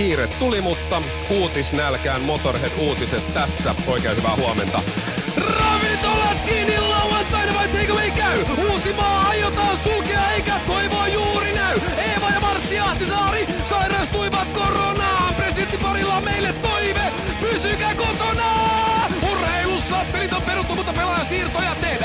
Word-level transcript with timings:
Kiire 0.00 0.26
tuli, 0.26 0.60
mutta 0.60 1.02
uutisnälkään 1.30 2.22
Motorhead-uutiset 2.22 3.34
tässä. 3.34 3.74
Oikein 3.86 4.16
hyvää 4.16 4.36
huomenta. 4.36 4.82
Ravintolat 5.36 6.38
kiinni 6.46 6.78
lauantaina 6.78 7.54
vai 7.54 7.68
takeaway 7.68 8.10
käy? 8.10 8.38
Uusimaa 8.70 9.28
aiotaan 9.28 9.76
sulkea 9.76 10.29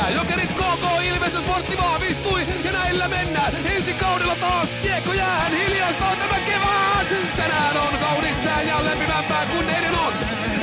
tehdään. 0.05 0.13
Jokerit 0.13 0.51
KK 0.51 1.03
Ilves 1.03 1.33
Sportti 1.33 1.77
vahvistui 1.77 2.41
ja 2.63 2.71
näillä 2.71 3.07
mennään. 3.07 3.53
Ensi 3.65 3.93
kaudella 3.93 4.35
taas 4.35 4.69
kiekko 4.81 5.13
jäähän 5.13 5.51
hiljaista 5.51 6.05
on 6.05 6.17
tämä 6.17 6.39
kevään. 6.45 7.05
Tänään 7.37 7.77
on 7.77 7.99
kaunis 7.99 8.43
sää 8.43 8.61
ja 8.61 8.85
lämpimämpää 8.85 9.45
kuin 9.45 9.69
eilen 9.69 9.95
on. 9.95 10.13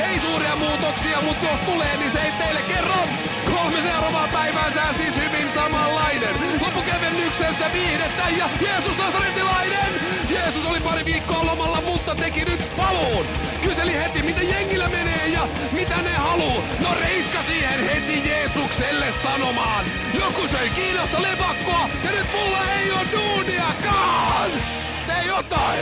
Ei 0.09 0.19
suuria 0.19 0.55
muutoksia, 0.55 1.21
mutta 1.21 1.45
jos 1.45 1.59
tulee, 1.59 1.97
niin 1.97 2.11
se 2.11 2.19
ei 2.19 2.31
teille 2.31 2.61
kerro. 2.61 2.99
Kolme 3.45 3.81
seuraavaa 3.81 4.27
päivää 4.27 4.73
sää 4.73 4.93
siis 4.97 5.15
hyvin 5.15 5.53
samanlainen. 5.55 6.35
Loppukevennyksessä 6.61 7.73
viihdettä 7.73 8.23
ja 8.37 8.49
Jeesus 8.61 8.97
Nasaretilainen. 8.97 9.91
Jeesus 10.29 10.65
oli 10.65 10.79
pari 10.79 11.05
viikkoa 11.05 11.45
lomalla, 11.45 11.81
mutta 11.81 12.15
teki 12.15 12.45
nyt 12.45 12.61
paluun. 12.77 13.25
Kyseli 13.63 13.93
heti, 13.93 14.21
miten 14.23 14.49
jengillä 14.49 14.89
menee 14.89 15.27
ja 15.27 15.47
mitä 15.71 16.01
ne 16.01 16.13
haluu. 16.13 16.63
No 16.79 16.89
reiska 17.01 17.39
siihen 17.47 17.62
heti 17.62 17.62
Jeesukselle 18.55 19.05
sanomaan. 19.23 19.85
Joku 20.13 20.47
söi 20.47 20.69
Kiinassa 20.69 21.21
lepakkoa 21.21 21.89
ja 22.03 22.11
nyt 22.11 22.27
mulla 22.33 22.57
ei 22.79 22.91
oo 22.91 22.99
duuniakaan. 23.11 24.49
Tee 25.07 25.25
jotain! 25.27 25.79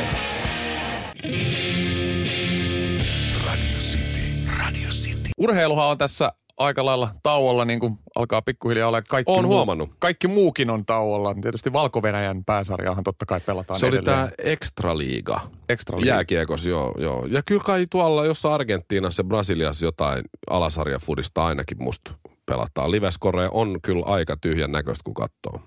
Radio 3.46 3.78
City. 3.80 4.52
Radio 4.60 4.90
City. 4.90 5.30
Urheiluhan 5.38 5.88
on 5.88 5.98
tässä 5.98 6.32
aika 6.58 6.86
lailla 6.86 7.10
tauolla, 7.24 7.66
niin 7.66 7.80
kuin 7.80 8.00
alkaa 8.16 8.42
pikkuhiljaa 8.42 8.88
olla. 8.88 9.02
Kaikki 9.02 9.32
Oon 9.32 9.46
muu, 9.46 9.54
huomannut. 9.54 9.90
Kaikki 10.00 10.28
muukin 10.28 10.70
on 10.70 10.86
tauolla. 10.86 11.36
Tietysti 11.42 11.74
Valko-Venäjän 11.74 12.44
pääsarjaahan 12.46 13.04
totta 13.04 13.26
kai 13.26 13.40
pelataan 13.40 13.80
Se 13.80 13.86
oli 13.86 13.96
edelleen. 13.98 14.18
tää 14.18 14.32
Extraliiga. 14.38 15.40
Extra 15.70 16.00
Jääkiekos, 16.06 16.66
joo, 16.66 16.96
joo. 16.98 17.26
Ja 17.26 17.42
kyllä 17.46 17.64
kai 17.66 17.86
tuolla 17.90 18.26
jossain 18.26 18.54
Argentiinassa 18.54 19.20
ja 19.20 19.28
Brasiliassa 19.28 19.86
jotain 19.86 20.24
alasarjafudista 20.50 21.46
ainakin 21.46 21.84
musta 21.84 22.12
pelataan. 22.52 22.92
Liveskore 22.92 23.50
on 23.52 23.80
kyllä 23.82 24.06
aika 24.06 24.38
tyhjän 24.42 24.72
näköistä, 24.72 25.02
kun 25.04 25.14
katsoo. 25.14 25.62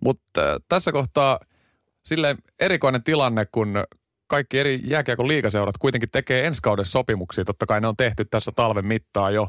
Mutta 0.00 0.40
äh, 0.40 0.56
tässä 0.68 0.92
kohtaa 0.92 1.38
sille 2.04 2.36
erikoinen 2.60 3.04
tilanne, 3.04 3.46
kun 3.52 3.84
kaikki 4.26 4.58
eri 4.58 4.80
jääkiekon 4.84 5.28
liigaseurat 5.28 5.78
kuitenkin 5.78 6.08
tekee 6.12 6.46
ensi 6.46 6.62
kauden 6.62 6.84
sopimuksia. 6.84 7.44
Totta 7.44 7.66
kai 7.66 7.80
ne 7.80 7.88
on 7.88 7.96
tehty 7.96 8.24
tässä 8.24 8.52
talven 8.56 8.86
mittaa 8.86 9.30
jo. 9.30 9.48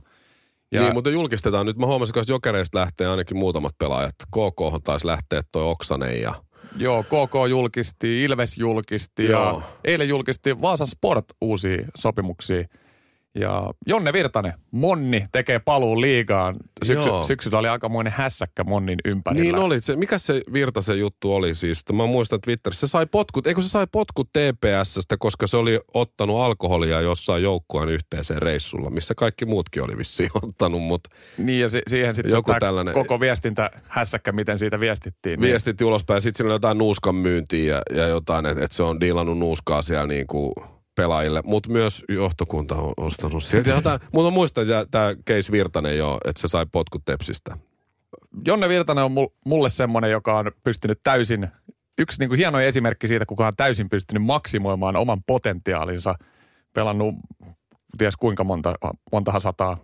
Ja... 0.72 0.82
Niin, 0.82 0.94
mutta 0.94 1.10
julkistetaan 1.10 1.66
nyt. 1.66 1.78
Mä 1.78 1.86
huomasin, 1.86 2.20
että 2.20 2.32
Jokereista 2.32 2.80
lähtee 2.80 3.08
ainakin 3.08 3.38
muutamat 3.38 3.78
pelaajat. 3.78 4.16
KK 4.28 4.84
taisi 4.84 5.08
lähteä 5.08 5.42
toi 5.52 5.64
Oksanen 5.64 6.22
ja 6.22 6.34
Joo, 6.78 7.04
KK 7.04 7.50
julkisti, 7.50 8.24
Ilves 8.24 8.58
julkisti 8.58 9.26
Joo. 9.26 9.46
ja 9.46 9.62
eilen 9.84 10.10
julkisti 10.10 10.62
Vaasa 10.62 10.86
Sport 10.86 11.26
uusia 11.42 11.88
sopimuksia. 11.98 12.66
Ja 13.40 13.74
Jonne 13.88 14.14
Virtanen, 14.14 14.54
Monni, 14.72 15.26
tekee 15.32 15.60
paluun 15.60 16.02
liigaan. 16.02 16.56
Syksy, 16.84 17.08
Joo. 17.10 17.26
syksyllä 17.26 17.60
oli 17.60 17.68
aikamoinen 17.68 18.14
hässäkkä 18.18 18.64
Monnin 18.64 19.00
ympärillä. 19.06 19.44
Niin 19.44 19.56
oli. 19.56 19.82
Se, 19.82 19.96
mikä 19.96 20.18
se 20.18 20.42
Virtasen 20.54 21.00
juttu 21.00 21.34
oli 21.34 21.56
siis? 21.56 21.84
Mä 21.94 22.06
muistan 22.06 22.42
Twitterissä. 22.42 22.88
Se 22.88 22.92
sai 22.92 23.06
potkut, 23.06 23.48
eikö 23.48 23.62
se 23.62 23.70
sai 23.70 23.88
potkut 23.92 24.30
TPSstä, 24.34 25.16
koska 25.20 25.48
se 25.48 25.58
oli 25.58 25.80
ottanut 25.94 26.42
alkoholia 26.42 27.02
jossain 27.02 27.44
joukkueen 27.44 27.90
yhteiseen 27.90 28.42
reissulla, 28.42 28.90
missä 28.90 29.16
kaikki 29.16 29.46
muutkin 29.46 29.84
oli 29.84 29.98
vissiin 29.98 30.30
ottanut, 30.44 30.82
mutta 30.84 31.10
Niin 31.38 31.60
ja 31.62 31.70
si- 31.70 31.82
siihen 31.88 32.16
sitten 32.16 32.32
Joku 32.34 32.52
tällainen- 32.60 32.94
koko 32.94 33.20
viestintä 33.20 33.72
hässäkkä, 33.88 34.32
miten 34.32 34.60
siitä 34.60 34.80
viestittiin. 34.80 35.40
Niin. 35.40 35.50
viestitti 35.52 35.84
ulospäin. 35.84 36.22
Sitten 36.22 36.38
siinä 36.38 36.48
oli 36.48 36.56
jotain 36.56 36.78
nuuskan 36.78 37.16
myyntiä 37.16 37.76
ja, 37.76 37.96
ja 37.98 38.08
jotain, 38.08 38.46
että, 38.46 38.64
että 38.64 38.78
se 38.78 38.84
on 38.84 39.00
diilannut 39.00 39.38
nuuskaa 39.38 39.82
siellä 39.82 40.08
niin 40.08 40.28
kuin 40.28 40.54
pelaajille, 40.96 41.42
mutta 41.46 41.70
myös 41.70 42.04
johtokunta 42.10 42.76
on 42.76 42.94
ostanut 42.98 43.44
sieltä. 43.44 44.00
Mutta 44.14 44.32
muistan 44.32 44.64
että 44.64 44.86
tämä 44.92 45.16
Keis 45.26 45.52
Virtanen 45.52 45.98
jo, 45.98 46.18
että 46.26 46.42
se 46.42 46.48
sai 46.48 46.66
potkut 46.72 47.06
Tepsistä. 47.06 47.58
Jonne 48.46 48.70
Virtanen 48.70 49.04
on 49.04 49.12
mul- 49.12 49.34
mulle 49.46 49.70
semmoinen, 49.70 50.12
joka 50.12 50.38
on 50.38 50.52
pystynyt 50.64 51.00
täysin, 51.04 51.48
yksi 51.98 52.20
niin 52.20 52.30
kuin 52.30 52.38
hieno 52.38 52.60
esimerkki 52.60 53.08
siitä, 53.08 53.26
kuka 53.26 53.48
on 53.48 53.56
täysin 53.58 53.90
pystynyt 53.90 54.24
maksimoimaan 54.24 54.96
oman 54.96 55.24
potentiaalinsa. 55.28 56.16
Pelannut 56.74 57.16
ties 57.98 58.16
kuinka 58.16 58.44
monta, 58.44 58.76
montahan 59.12 59.42
sataa, 59.42 59.78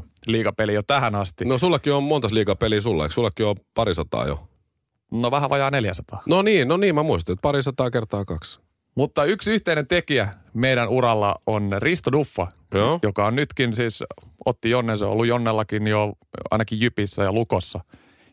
500-600 0.00 0.02
liigapeliä 0.26 0.74
jo 0.74 0.82
tähän 0.82 1.14
asti. 1.14 1.44
No 1.44 1.58
sullakin 1.58 1.92
on 1.92 2.02
monta 2.02 2.28
liigapeliä 2.32 2.80
sulla, 2.80 3.04
eikö 3.04 3.14
sullakin 3.14 3.46
on 3.46 3.56
parisataa 3.74 4.26
jo? 4.26 4.48
No 5.12 5.30
vähän 5.30 5.50
vajaa 5.50 5.70
400. 5.70 6.22
No 6.26 6.42
niin, 6.42 6.68
no 6.68 6.76
niin, 6.76 6.94
mä 6.94 7.02
muistan, 7.02 7.32
että 7.32 7.42
parisataa 7.42 7.90
kertaa 7.90 8.24
kaksi. 8.24 8.60
Mutta 8.94 9.24
yksi 9.24 9.52
yhteinen 9.52 9.86
tekijä 9.86 10.28
meidän 10.54 10.88
uralla 10.88 11.34
on 11.46 11.70
Risto 11.78 12.12
Duffa, 12.12 12.46
Joo. 12.74 12.98
joka 13.02 13.26
on 13.26 13.36
nytkin 13.36 13.74
siis, 13.74 14.04
otti 14.44 14.70
Jonne, 14.70 14.96
se 14.96 15.04
on 15.04 15.10
ollut 15.10 15.26
Jonnellakin 15.26 15.86
jo 15.86 16.12
ainakin 16.50 16.80
Jypissä 16.80 17.22
ja 17.22 17.32
Lukossa. 17.32 17.80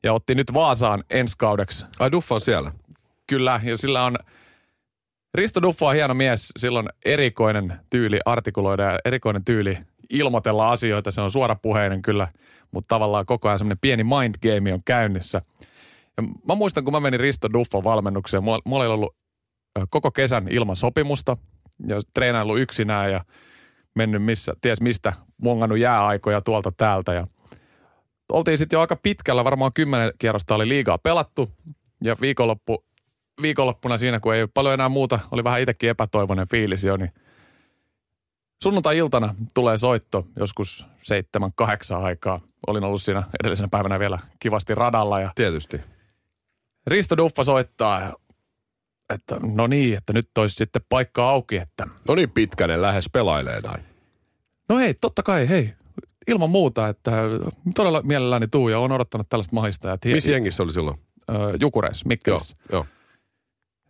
Ja 0.03 0.13
otti 0.13 0.35
nyt 0.35 0.53
Vaasaan 0.53 1.03
ensi 1.09 1.35
kaudeksi. 1.37 1.85
Ai 1.99 2.11
Duffa 2.11 2.35
on 2.35 2.41
siellä. 2.41 2.71
Kyllä, 3.27 3.61
ja 3.63 3.77
sillä 3.77 4.05
on, 4.05 4.17
Risto 5.33 5.61
Duffa 5.61 5.85
on 5.85 5.95
hieno 5.95 6.13
mies, 6.13 6.51
sillä 6.57 6.79
on 6.79 6.89
erikoinen 7.05 7.73
tyyli 7.89 8.19
artikuloida 8.25 8.83
ja 8.83 8.99
erikoinen 9.05 9.45
tyyli 9.45 9.77
ilmoitella 10.09 10.71
asioita. 10.71 11.11
Se 11.11 11.21
on 11.21 11.31
suorapuheinen 11.31 12.01
kyllä, 12.01 12.27
mutta 12.71 12.87
tavallaan 12.87 13.25
koko 13.25 13.47
ajan 13.47 13.59
semmoinen 13.59 13.79
pieni 13.81 14.03
mind 14.03 14.35
game 14.41 14.73
on 14.73 14.83
käynnissä. 14.85 15.41
Ja 16.17 16.23
mä 16.47 16.55
muistan, 16.55 16.83
kun 16.83 16.93
mä 16.93 16.99
menin 16.99 17.19
Risto 17.19 17.53
Duffan 17.53 17.83
valmennukseen, 17.83 18.43
mulla, 18.43 18.59
mulla 18.65 18.83
ei 18.83 18.89
ollut 18.89 19.15
koko 19.89 20.11
kesän 20.11 20.47
ilman 20.49 20.75
sopimusta 20.75 21.37
ja 21.87 22.01
treenailu 22.13 22.57
yksinään 22.57 23.11
ja 23.11 23.25
mennyt 23.95 24.23
missä, 24.23 24.53
ties 24.61 24.81
mistä, 24.81 25.13
mongannut 25.37 25.79
jääaikoja 25.79 26.41
tuolta 26.41 26.71
täältä 26.71 27.13
ja 27.13 27.27
oltiin 28.31 28.57
sitten 28.57 28.77
jo 28.77 28.81
aika 28.81 28.95
pitkällä, 28.95 29.43
varmaan 29.43 29.73
kymmenen 29.73 30.13
kierrosta 30.19 30.55
oli 30.55 30.67
liigaa 30.67 30.97
pelattu 30.97 31.51
ja 32.03 32.15
viikonloppu, 32.21 32.85
viikonloppuna 33.41 33.97
siinä, 33.97 34.19
kun 34.19 34.35
ei 34.35 34.47
paljon 34.47 34.73
enää 34.73 34.89
muuta, 34.89 35.19
oli 35.31 35.43
vähän 35.43 35.61
itsekin 35.61 35.89
epätoivoinen 35.89 36.47
fiilis 36.47 36.83
jo, 36.83 36.97
niin 36.97 37.11
sunnuntai-iltana 38.63 39.35
tulee 39.53 39.77
soitto 39.77 40.27
joskus 40.35 40.85
seitsemän, 41.01 41.51
kahdeksan 41.55 42.03
aikaa. 42.03 42.41
Olin 42.67 42.83
ollut 42.83 43.01
siinä 43.01 43.23
edellisenä 43.43 43.67
päivänä 43.71 43.99
vielä 43.99 44.19
kivasti 44.39 44.75
radalla 44.75 45.19
ja 45.19 45.31
Tietysti. 45.35 45.81
Risto 46.87 47.17
Duffa 47.17 47.43
soittaa, 47.43 48.13
että 49.13 49.37
no 49.55 49.67
niin, 49.67 49.97
että 49.97 50.13
nyt 50.13 50.29
olisi 50.37 50.55
sitten 50.55 50.81
paikka 50.89 51.29
auki, 51.29 51.57
että 51.57 51.87
No 52.07 52.15
niin, 52.15 52.29
pitkänen 52.29 52.81
lähes 52.81 53.09
pelailee 53.13 53.61
näin. 53.61 53.83
no 54.69 54.77
hei, 54.77 54.93
totta 54.93 55.23
kai, 55.23 55.49
hei, 55.49 55.73
ilman 56.27 56.49
muuta, 56.49 56.87
että 56.87 57.11
todella 57.75 58.01
mielelläni 58.01 58.47
tuu 58.47 58.69
ja 58.69 58.79
on 58.79 58.91
odottanut 58.91 59.29
tällaista 59.29 59.55
mahista. 59.55 59.93
Että 59.93 60.09
Missä 60.09 60.31
jengissä 60.31 60.63
oli 60.63 60.71
silloin? 60.71 60.97
Ö, 61.29 61.33
Jukureis, 61.59 61.97
Joo, 62.01 62.07
Mikkelissä. 62.07 62.55
joo. 62.71 62.85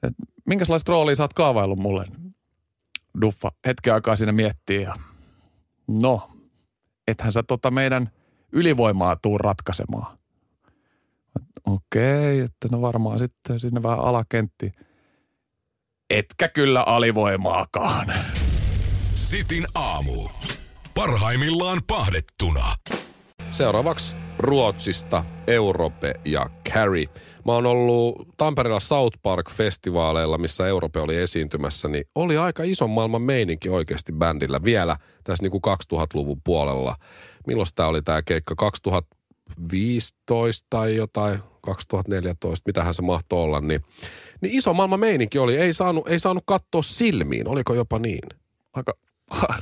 Et 0.03 0.13
minkälaista 0.45 0.91
roolia 0.91 1.15
sä 1.15 1.23
oot 1.23 1.33
kaavaillut 1.33 1.79
mulle? 1.79 2.05
Duffa 3.21 3.51
hetken 3.67 3.93
aikaa 3.93 4.15
siinä 4.15 4.31
miettii 4.31 4.81
ja 4.81 4.93
no, 5.87 6.31
ethän 7.07 7.31
sä 7.33 7.43
tota 7.43 7.71
meidän 7.71 8.11
ylivoimaa 8.51 9.15
tuu 9.15 9.37
ratkaisemaan. 9.37 10.17
Okei, 11.65 12.39
että 12.39 12.67
no 12.71 12.81
varmaan 12.81 13.19
sitten 13.19 13.59
sinne 13.59 13.83
vähän 13.83 13.99
alakentti. 13.99 14.71
Etkä 16.11 16.47
kyllä 16.47 16.83
alivoimaakaan. 16.83 18.13
Sitin 19.13 19.65
aamu. 19.75 20.29
Parhaimmillaan 20.95 21.81
pahdettuna. 21.87 22.65
Seuraavaksi 23.49 24.15
Ruotsista 24.37 25.25
Europe 25.47 26.13
ja 26.25 26.49
Carrie. 26.69 27.07
Mä 27.45 27.51
oon 27.51 27.65
ollut 27.65 28.27
Tampereella 28.37 28.79
South 28.79 29.17
Park-festivaaleilla, 29.23 30.37
missä 30.37 30.67
Europe 30.67 30.99
oli 30.99 31.15
esiintymässä, 31.15 31.87
niin 31.87 32.03
oli 32.15 32.37
aika 32.37 32.63
ison 32.63 32.89
maailman 32.89 33.21
meininki 33.21 33.69
oikeasti 33.69 34.11
bändillä 34.11 34.63
vielä 34.63 34.97
tässä 35.23 35.43
niin 35.43 35.51
kuin 35.51 35.61
2000-luvun 35.93 36.41
puolella. 36.43 36.95
Milloin 37.47 37.67
tämä 37.75 37.89
oli 37.89 38.01
tämä 38.01 38.21
keikka? 38.21 38.55
2015 38.55 40.67
tai 40.69 40.95
jotain, 40.95 41.39
2014, 41.61 42.63
mitähän 42.69 42.93
se 42.93 43.01
mahtoi 43.01 43.39
olla, 43.39 43.61
niin, 43.61 43.81
niin 44.41 44.53
iso 44.57 44.73
maailman 44.73 44.99
meininki 44.99 45.39
oli. 45.39 45.57
Ei 45.57 45.73
saanut, 45.73 46.07
ei 46.07 46.19
saanut 46.19 46.43
katsoa 46.47 46.81
silmiin, 46.81 47.47
oliko 47.47 47.73
jopa 47.73 47.99
niin? 47.99 48.29
Aika, 48.73 48.93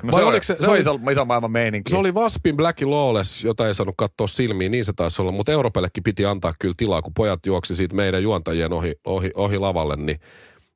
no 0.04 0.12
Vai 0.12 0.22
se, 0.22 0.26
oliko 0.26 0.44
se, 0.44 0.54
se- 0.54 0.58
se, 0.58 0.64
se 0.64 0.72
oli 0.72 1.00
oli- 1.04 1.12
iso, 1.12 1.26
maailman 1.26 1.52
meininki. 1.52 1.90
Se 1.92 1.98
oli 1.98 2.12
Waspin 2.12 2.56
Black 2.58 2.82
Lawless, 2.82 3.44
jota 3.44 3.68
ei 3.68 3.76
saanut 3.76 3.96
katsoa 3.98 4.28
silmiin, 4.28 4.72
niin 4.72 4.86
se 4.86 4.94
taisi 4.94 5.22
olla. 5.22 5.32
Mutta 5.32 5.52
Europellekin 5.52 6.04
piti 6.04 6.26
antaa 6.26 6.54
kyllä 6.60 6.74
tilaa, 6.78 7.02
kun 7.02 7.14
pojat 7.14 7.46
juoksi 7.46 7.76
siitä 7.76 7.96
meidän 7.96 8.24
juontajien 8.24 8.74
ohi, 8.74 8.96
ohi, 9.06 9.32
ohi 9.36 9.58
lavalle, 9.58 9.96
niin, 9.96 10.20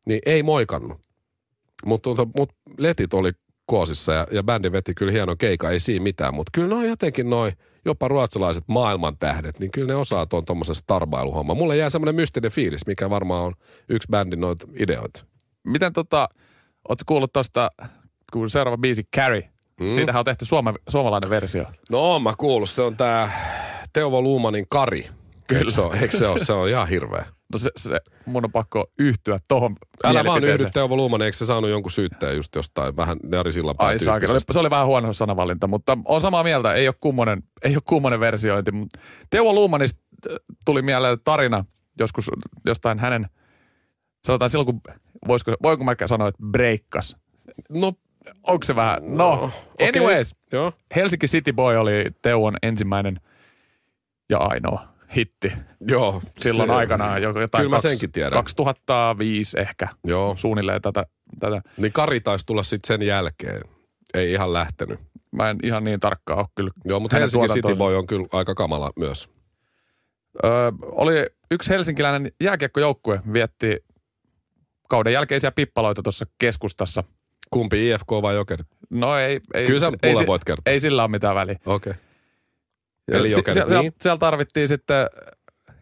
niin 0.05 0.19
ei 0.25 0.43
moikannut. 0.43 1.01
Mutta 1.85 2.09
mut 2.37 2.49
letit 2.77 3.13
oli 3.13 3.31
koosissa 3.65 4.13
ja, 4.13 4.27
ja 4.31 4.43
bändi 4.43 4.71
veti 4.71 4.93
kyllä 4.93 5.11
hienon 5.11 5.37
keika, 5.37 5.69
ei 5.71 5.79
siinä 5.79 6.03
mitään. 6.03 6.33
Mutta 6.33 6.49
kyllä 6.53 6.67
noin 6.67 6.89
jotenkin 6.89 7.29
noin 7.29 7.53
jopa 7.85 8.07
ruotsalaiset 8.07 8.63
maailmantähdet, 8.67 9.59
niin 9.59 9.71
kyllä 9.71 9.87
ne 9.87 9.95
osaa 9.95 10.25
tuon 10.25 10.45
tuommoisen 10.45 10.75
starbailuhomman. 10.75 11.57
Mulle 11.57 11.77
jää 11.77 11.89
semmoinen 11.89 12.15
mystinen 12.15 12.51
fiilis, 12.51 12.87
mikä 12.87 13.09
varmaan 13.09 13.43
on 13.43 13.53
yksi 13.89 14.07
bändin 14.11 14.39
noita 14.39 14.67
ideoita. 14.79 15.25
Miten 15.63 15.93
tota, 15.93 16.29
ootko 16.89 17.03
kuullut 17.07 17.33
tosta, 17.33 17.71
kun 18.33 18.49
seuraava 18.49 18.77
biisi 18.77 19.03
Carrie, 19.15 19.49
mm. 19.79 19.93
siitähän 19.93 20.19
on 20.19 20.25
tehty 20.25 20.45
suome, 20.45 20.73
suomalainen 20.89 21.29
versio. 21.29 21.65
No 21.89 22.19
mä 22.19 22.33
kuullut, 22.37 22.69
se 22.69 22.81
on 22.81 22.97
tää 22.97 23.31
Teuvo 23.93 24.21
Luumanin 24.21 24.65
Kari. 24.69 25.09
Kyllä. 25.47 25.59
Eikö 25.59 25.71
se, 25.71 25.81
ole, 25.81 25.97
eikö 25.97 26.17
se 26.17 26.27
ole? 26.27 26.45
Se 26.45 26.53
on 26.53 26.69
ihan 26.69 26.87
hirveä. 26.87 27.25
No 27.53 27.59
se, 27.59 27.69
se, 27.77 27.99
mun 28.25 28.45
on 28.45 28.51
pakko 28.51 28.91
yhtyä 28.99 29.37
tohon 29.47 29.75
Älä 30.03 30.25
vaan 30.25 30.43
yhdy 30.43 30.65
Teuvo 30.73 30.95
Luumanen, 30.95 31.25
eikö 31.25 31.37
se 31.37 31.45
saanut 31.45 31.69
jonkun 31.69 31.91
syytteen 31.91 32.35
just 32.35 32.55
jostain 32.55 32.97
vähän 32.97 33.17
Jari 33.31 33.53
Sillanpää 33.53 33.87
Ai 33.87 33.99
se 33.99 34.11
oli, 34.11 34.39
se 34.51 34.59
oli 34.59 34.69
vähän 34.69 34.85
huono 34.85 35.13
sanavalinta, 35.13 35.67
mutta 35.67 35.97
on 36.05 36.21
samaa 36.21 36.43
mieltä, 36.43 36.73
ei 36.73 36.87
ole 36.87 36.95
kummonen, 36.99 37.43
ei 37.61 37.75
ole 37.75 37.81
kummonen 37.85 38.19
versiointi. 38.19 38.71
Teuvo 39.29 39.53
Luumanista 39.53 39.99
äh, 40.31 40.37
tuli 40.65 40.81
mieleen 40.81 41.17
tarina 41.23 41.65
joskus 41.99 42.31
jostain 42.65 42.99
hänen, 42.99 43.27
sanotaan 44.25 44.49
silloin 44.49 44.65
kun, 44.65 44.81
voisiko, 45.27 45.53
voiko 45.63 45.83
mä 45.83 45.95
sanoa, 46.05 46.27
että 46.27 46.43
breikkas. 46.51 47.17
No, 47.69 47.93
Onko 48.47 48.63
se 48.63 48.75
vähän, 48.75 49.17
no, 49.17 49.51
okei. 49.73 49.89
anyways, 49.89 50.35
joo. 50.51 50.71
Helsinki 50.95 51.27
City 51.27 51.53
Boy 51.53 51.75
oli 51.75 52.11
Teuon 52.21 52.57
ensimmäinen 52.63 53.19
ja 54.29 54.37
ainoa 54.37 54.92
hitti 55.15 55.53
Joo. 55.87 56.21
silloin 56.39 56.69
se- 56.69 56.73
aikanaan. 56.75 57.21
jo- 57.21 57.39
Jotain 57.39 57.61
Kyllä 57.61 57.69
mä 57.69 57.75
kaks- 57.77 57.81
senkin 57.81 58.11
tiedän. 58.11 58.31
2005 58.33 59.59
ehkä 59.59 59.87
Joo. 60.03 60.35
suunnilleen 60.37 60.81
tätä, 60.81 61.05
tätä. 61.39 61.61
Niin 61.77 61.93
Kari 61.93 62.19
taisi 62.19 62.45
tulla 62.45 62.63
sitten 62.63 62.87
sen 62.87 63.01
jälkeen. 63.07 63.61
Ei 64.13 64.31
ihan 64.31 64.53
lähtenyt. 64.53 64.99
Mä 65.31 65.49
en 65.49 65.57
ihan 65.63 65.83
niin 65.83 65.99
tarkkaan 65.99 66.39
ole 66.39 66.47
kyllä. 66.55 66.71
Joo, 66.85 66.99
mutta 66.99 67.15
hänen 67.15 67.21
Helsingin 67.23 67.49
City. 67.49 67.75
Boy 67.75 67.97
on 67.97 68.07
kyllä 68.07 68.27
aika 68.31 68.55
kamala 68.55 68.91
myös. 68.99 69.29
Öö, 70.43 70.71
oli 70.81 71.13
yksi 71.51 71.69
helsinkiläinen 71.69 72.31
jääkiekkojoukkue 72.41 73.21
vietti 73.33 73.77
kauden 74.89 75.13
jälkeisiä 75.13 75.51
pippaloita 75.51 76.03
tuossa 76.03 76.25
keskustassa. 76.39 77.03
Kumpi, 77.49 77.89
IFK 77.89 78.07
vai 78.21 78.35
Jokerit? 78.35 78.67
No 78.89 79.17
ei, 79.17 79.39
ei, 79.53 79.67
Kyllä 79.67 79.79
sä 79.79 79.91
ei, 80.03 80.27
voit 80.27 80.43
kertoa. 80.43 80.71
ei 80.71 80.79
sillä 80.79 81.03
ole 81.03 81.11
mitään 81.11 81.35
väliä. 81.35 81.55
Okei. 81.65 81.91
Okay. 81.91 82.03
Eli 83.11 83.31
Jokerit, 83.31 83.53
siellä, 83.53 83.81
niin. 83.81 83.93
siellä 84.01 84.17
tarvittiin 84.17 84.67
sitten 84.67 85.07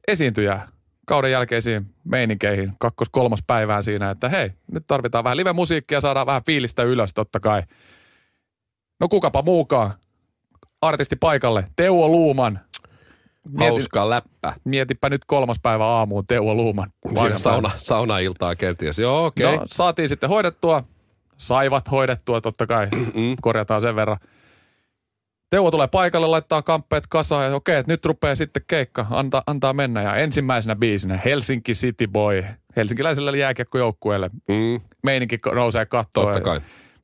esiintyjää 0.07 0.67
kauden 1.05 1.31
jälkeisiin 1.31 1.85
meininkeihin 2.03 2.73
kakkos 2.79 3.07
kolmas 3.11 3.39
päivään 3.47 3.83
siinä, 3.83 4.09
että 4.09 4.29
hei, 4.29 4.51
nyt 4.71 4.83
tarvitaan 4.87 5.23
vähän 5.23 5.37
live-musiikkia, 5.37 6.01
saadaan 6.01 6.27
vähän 6.27 6.43
fiilistä 6.45 6.83
ylös 6.83 7.13
totta 7.13 7.39
kai. 7.39 7.63
No 8.99 9.09
kukapa 9.09 9.41
muukaan. 9.41 9.93
Artisti 10.81 11.15
paikalle, 11.15 11.65
Teuvo 11.75 12.07
Luuman. 12.07 12.59
Mieti, 13.49 13.69
Hauska 13.69 14.09
läppä. 14.09 14.53
mietipä 14.63 15.09
nyt 15.09 15.25
kolmas 15.25 15.57
päivä 15.63 15.85
aamuun, 15.85 16.27
Teuvo 16.27 16.55
Luuman. 16.55 16.89
Siinä 17.19 17.37
Sauna, 17.37 17.71
saunailtaa 17.77 18.55
kenties. 18.55 18.99
Joo, 18.99 19.25
okei. 19.25 19.45
Okay. 19.45 19.57
No, 19.57 19.63
saatiin 19.65 20.09
sitten 20.09 20.29
hoidettua. 20.29 20.83
Saivat 21.37 21.91
hoidettua 21.91 22.41
totta 22.41 22.67
kai. 22.67 22.87
Mm. 22.91 23.35
Korjataan 23.41 23.81
sen 23.81 23.95
verran. 23.95 24.17
Teuvo 25.51 25.71
tulee 25.71 25.87
paikalle, 25.87 26.27
laittaa 26.27 26.61
kamppeet 26.61 27.03
kasaan 27.09 27.45
ja 27.45 27.55
okei, 27.55 27.75
että 27.77 27.91
nyt 27.91 28.05
rupeaa 28.05 28.35
sitten 28.35 28.63
keikka. 28.67 29.05
Anta, 29.09 29.43
antaa 29.47 29.73
mennä. 29.73 30.01
Ja 30.01 30.15
ensimmäisenä 30.15 30.75
biisinä 30.75 31.17
Helsinki 31.25 31.73
City 31.73 32.07
Boy. 32.07 32.43
Helsinkiläiselle 32.75 33.37
jääkiekkojoukkueelle. 33.37 34.29
Mm, 34.47 34.81
Meininki 35.03 35.39
nousee 35.55 35.85
kattoon. 35.85 36.25
totta 36.27 36.41
kai. 36.41 36.61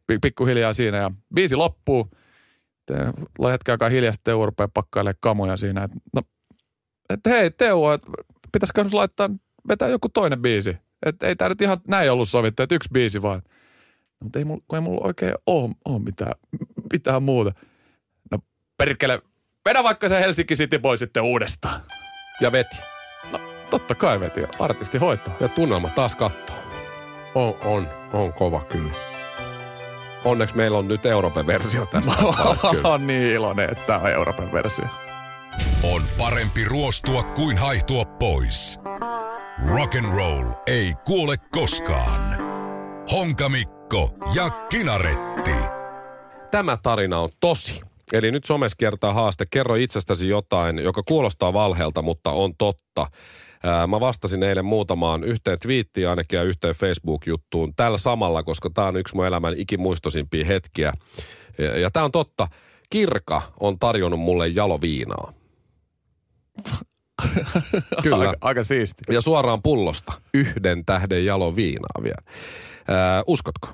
pi- 0.08 0.20
Pikkuhiljaa 0.22 0.74
siinä. 0.74 0.98
Ja 0.98 1.12
biisi 1.36 1.56
loppuu. 1.56 2.08
Hetken 3.52 3.74
aikaa 3.74 3.90
hiljasta 3.90 4.22
Teuvo 4.24 4.46
rupeaa 4.46 4.68
pakkailemaan 4.74 5.16
kamoja 5.20 5.58
siinä. 5.58 5.84
Et, 5.84 5.92
no, 6.14 6.22
et 7.10 7.20
hei 7.26 7.52
Teuvo, 7.52 7.94
et 7.94 8.02
pitäisikö 8.52 8.84
nyt 8.84 8.94
laittaa, 8.94 9.30
vetää 9.68 9.88
joku 9.88 10.10
toinen 10.10 10.42
biisi. 10.42 10.78
Että 11.06 11.28
ei 11.28 11.36
tämä 11.36 11.50
nyt 11.50 11.62
ihan 11.62 11.78
näin 11.88 12.12
ollut 12.12 12.30
sovittu, 12.30 12.64
että 12.64 12.76
yksi 12.76 12.90
biisi 12.94 13.22
vaan. 13.22 13.42
Mutta 14.24 14.40
ei 14.40 14.46
mulla, 14.46 14.62
kun 14.68 14.78
ei 14.78 14.82
mulla 14.82 15.08
oikein 15.08 15.34
ole, 15.48 15.70
ole 15.86 16.00
mitään, 16.02 16.34
mitään 16.94 17.24
muuta. 17.24 17.52
No 18.80 18.86
perkele, 18.86 19.22
vedä 19.66 19.84
vaikka 19.84 20.10
se 20.10 20.20
Helsinki 20.20 20.56
City 20.56 20.80
Boy 20.80 20.98
sitten 20.98 21.24
uudestaan. 21.24 21.82
Ja 22.42 22.52
veti. 22.52 22.78
Totta 23.70 23.96
kai 23.96 24.20
veti, 24.20 24.42
artisti 24.60 24.98
hoitaa. 24.98 25.36
Ja 25.40 25.48
tunnelma 25.48 25.90
taas 25.90 26.16
kattoo. 26.16 26.56
On, 27.36 27.56
on, 27.66 27.88
on 28.14 28.34
kova 28.34 28.60
kyllä. 28.60 28.94
Onneksi 30.26 30.56
meillä 30.56 30.78
on 30.78 30.88
nyt 30.88 31.06
Euroopan 31.06 31.48
versio 31.48 31.86
tästä. 31.86 32.12
on 32.94 33.08
niin 33.08 33.24
iloinen, 33.24 33.70
että 33.70 33.84
tämä 33.88 34.00
on 34.00 34.12
Euroopan 34.12 34.52
versio. 34.52 34.86
On 35.84 36.02
parempi 36.18 36.64
ruostua 36.66 37.24
kuin 37.24 37.58
haihtua 37.58 38.06
pois. 38.06 38.80
Rock 39.68 39.96
and 39.96 40.16
roll 40.16 40.52
ei 40.68 40.94
kuole 41.06 41.36
koskaan. 41.52 42.38
Honkamikko 43.12 44.18
ja 44.36 44.50
Kinaretti. 44.50 45.56
Tämä 46.52 46.78
tarina 46.84 47.20
on 47.20 47.30
tosi. 47.40 47.87
Eli 48.14 48.32
nyt 48.32 48.46
somessa 48.46 48.76
kertaa 48.80 49.14
haaste. 49.14 49.46
Kerro 49.52 49.76
itsestäsi 49.76 50.30
jotain, 50.30 50.80
joka 50.80 51.04
kuulostaa 51.08 51.54
valheelta, 51.54 52.02
mutta 52.02 52.32
on 52.32 52.54
totta. 52.58 53.08
Ää, 53.64 53.88
Mä 53.88 54.00
vastasin 54.00 54.44
eilen 54.44 54.66
muutamaan 54.66 55.24
yhteen 55.24 55.60
twiittiin 55.60 56.10
ainakin 56.10 56.38
ja 56.38 56.44
yhteen 56.44 56.76
Facebook-juttuun 56.76 57.74
tällä 57.76 57.98
samalla, 57.98 58.44
koska 58.44 58.70
tämä 58.70 58.88
on 58.88 58.98
yksi 58.98 59.16
mun 59.16 59.26
elämän 59.26 59.54
ikimuistosimpia 59.58 60.46
hetkiä. 60.46 60.94
Ja, 61.58 61.80
ja 61.80 61.92
tämä 61.92 62.04
on 62.04 62.12
totta. 62.12 62.48
Kirka 62.90 63.42
on 63.60 63.80
tarjonnut 63.80 64.20
mulle 64.20 64.48
jaloviinaa. 64.48 65.34
Kyllä. 68.04 68.30
Aika, 68.30 68.38
aika 68.42 68.64
siisti. 68.64 69.04
Ja 69.12 69.22
suoraan 69.22 69.62
pullosta. 69.62 70.14
Yhden 70.34 70.86
tähden 70.86 71.26
jaloviinaa 71.26 72.04
vielä. 72.04 72.22
Ää, 72.88 73.24
uskotko? 73.28 73.68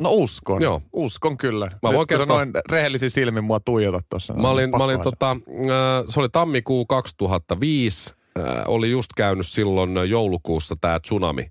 No 0.00 0.10
uskon. 0.12 0.62
Joo. 0.62 0.82
Uskon 0.92 1.36
kyllä. 1.38 1.68
voin 1.82 1.94
kun 1.94 2.02
sä 2.04 2.06
kertoa- 2.08 2.26
noin 2.36 2.52
rehellisin 2.70 3.10
silmin 3.10 3.44
mua 3.44 3.60
tuijotat 3.60 4.06
tuossa. 4.10 4.34
Mä 4.34 4.48
olin, 4.48 4.70
mä 4.70 4.84
olin 4.84 5.00
tota, 5.00 5.30
äh, 5.30 6.04
se 6.08 6.20
oli 6.20 6.28
tammikuu 6.28 6.86
2005, 6.86 8.14
äh, 8.38 8.44
oli 8.66 8.90
just 8.90 9.10
käynyt 9.16 9.46
silloin 9.46 10.10
joulukuussa 10.10 10.76
tämä 10.80 11.00
tsunami, 11.00 11.50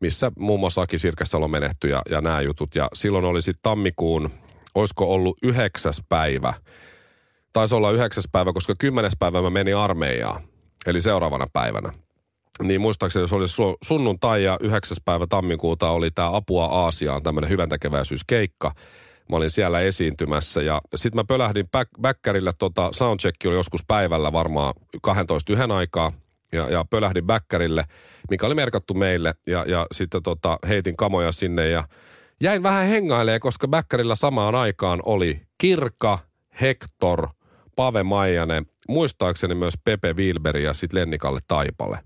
missä 0.00 0.32
muun 0.38 0.60
muassa 0.60 0.82
Aki 0.82 0.98
Sirkesalo 0.98 1.48
menehtyi 1.48 1.90
ja, 1.90 2.02
ja 2.10 2.20
nämä 2.20 2.40
jutut. 2.40 2.74
Ja 2.74 2.88
silloin 2.94 3.24
oli 3.24 3.42
sitten 3.42 3.62
tammikuun, 3.62 4.30
olisiko 4.74 5.12
ollut 5.14 5.36
yhdeksäs 5.42 6.02
päivä, 6.08 6.54
taisi 7.52 7.74
olla 7.74 7.90
yhdeksäs 7.90 8.28
päivä, 8.32 8.52
koska 8.52 8.74
kymmenes 8.78 9.12
päivä 9.18 9.42
mä 9.42 9.50
menin 9.50 9.76
armeijaan, 9.76 10.42
eli 10.86 11.00
seuraavana 11.00 11.46
päivänä. 11.52 11.92
Niin 12.62 12.80
muistaakseni 12.80 13.28
se 13.28 13.34
oli 13.34 13.46
su- 13.46 13.78
sunnuntai 13.82 14.44
ja 14.44 14.58
yhdeksäs 14.60 15.00
päivä 15.04 15.26
tammikuuta 15.26 15.90
oli 15.90 16.10
tämä 16.10 16.36
Apua 16.36 16.64
Aasiaan, 16.64 17.22
tämmöinen 17.22 17.50
hyväntekeväisyyskeikka. 17.50 18.74
Mä 19.28 19.36
olin 19.36 19.50
siellä 19.50 19.80
esiintymässä 19.80 20.62
ja 20.62 20.80
sitten 20.94 21.18
mä 21.18 21.24
pölähdin 21.24 21.68
back, 21.68 21.90
backerille, 22.00 22.52
tota, 22.58 22.88
soundcheck 22.92 23.36
oli 23.46 23.54
joskus 23.54 23.84
päivällä 23.86 24.32
varmaan 24.32 24.74
12 25.02 25.52
yhden 25.52 25.70
aikaa. 25.70 26.12
Ja, 26.52 26.70
ja 26.70 26.84
pölähdin 26.90 27.26
backerille, 27.26 27.84
mikä 28.30 28.46
oli 28.46 28.54
merkattu 28.54 28.94
meille 28.94 29.34
ja, 29.46 29.64
ja 29.68 29.86
sitten 29.92 30.22
tota, 30.22 30.58
heitin 30.68 30.96
kamoja 30.96 31.32
sinne 31.32 31.68
ja 31.68 31.84
jäin 32.40 32.62
vähän 32.62 32.86
hengailemaan, 32.86 33.40
koska 33.40 33.68
backerilla 33.68 34.14
samaan 34.14 34.54
aikaan 34.54 35.00
oli 35.04 35.40
Kirka, 35.58 36.18
Hector, 36.60 37.28
Pave 37.76 38.02
Maijanen, 38.02 38.66
muistaakseni 38.88 39.54
myös 39.54 39.74
Pepe 39.84 40.12
Wilberi 40.12 40.64
ja 40.64 40.74
sitten 40.74 41.00
Lennikalle 41.00 41.40
Taipale. 41.48 41.98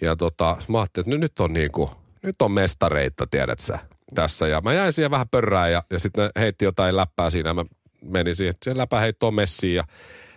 Ja 0.00 0.16
tota, 0.16 0.56
mä 0.68 0.80
ajattelin, 0.80 1.12
että 1.12 1.18
nyt, 1.18 1.40
on 1.40 1.52
niinku, 1.52 1.90
nyt 2.22 2.42
on 2.42 2.52
mestareita, 2.52 3.26
tiedät 3.26 3.60
sä, 3.60 3.78
tässä. 4.14 4.48
Ja 4.48 4.60
mä 4.60 4.72
jäin 4.74 4.92
siihen 4.92 5.10
vähän 5.10 5.28
pörrään 5.28 5.72
ja, 5.72 5.82
ja 5.90 5.98
sitten 5.98 6.30
heitti 6.36 6.64
jotain 6.64 6.96
läppää 6.96 7.30
siinä. 7.30 7.54
Mä 7.54 7.64
menin 8.02 8.36
siihen, 8.36 8.54
siihen 8.62 8.78
läpäheittoon 8.78 9.34
messiin 9.34 9.74
ja 9.74 9.84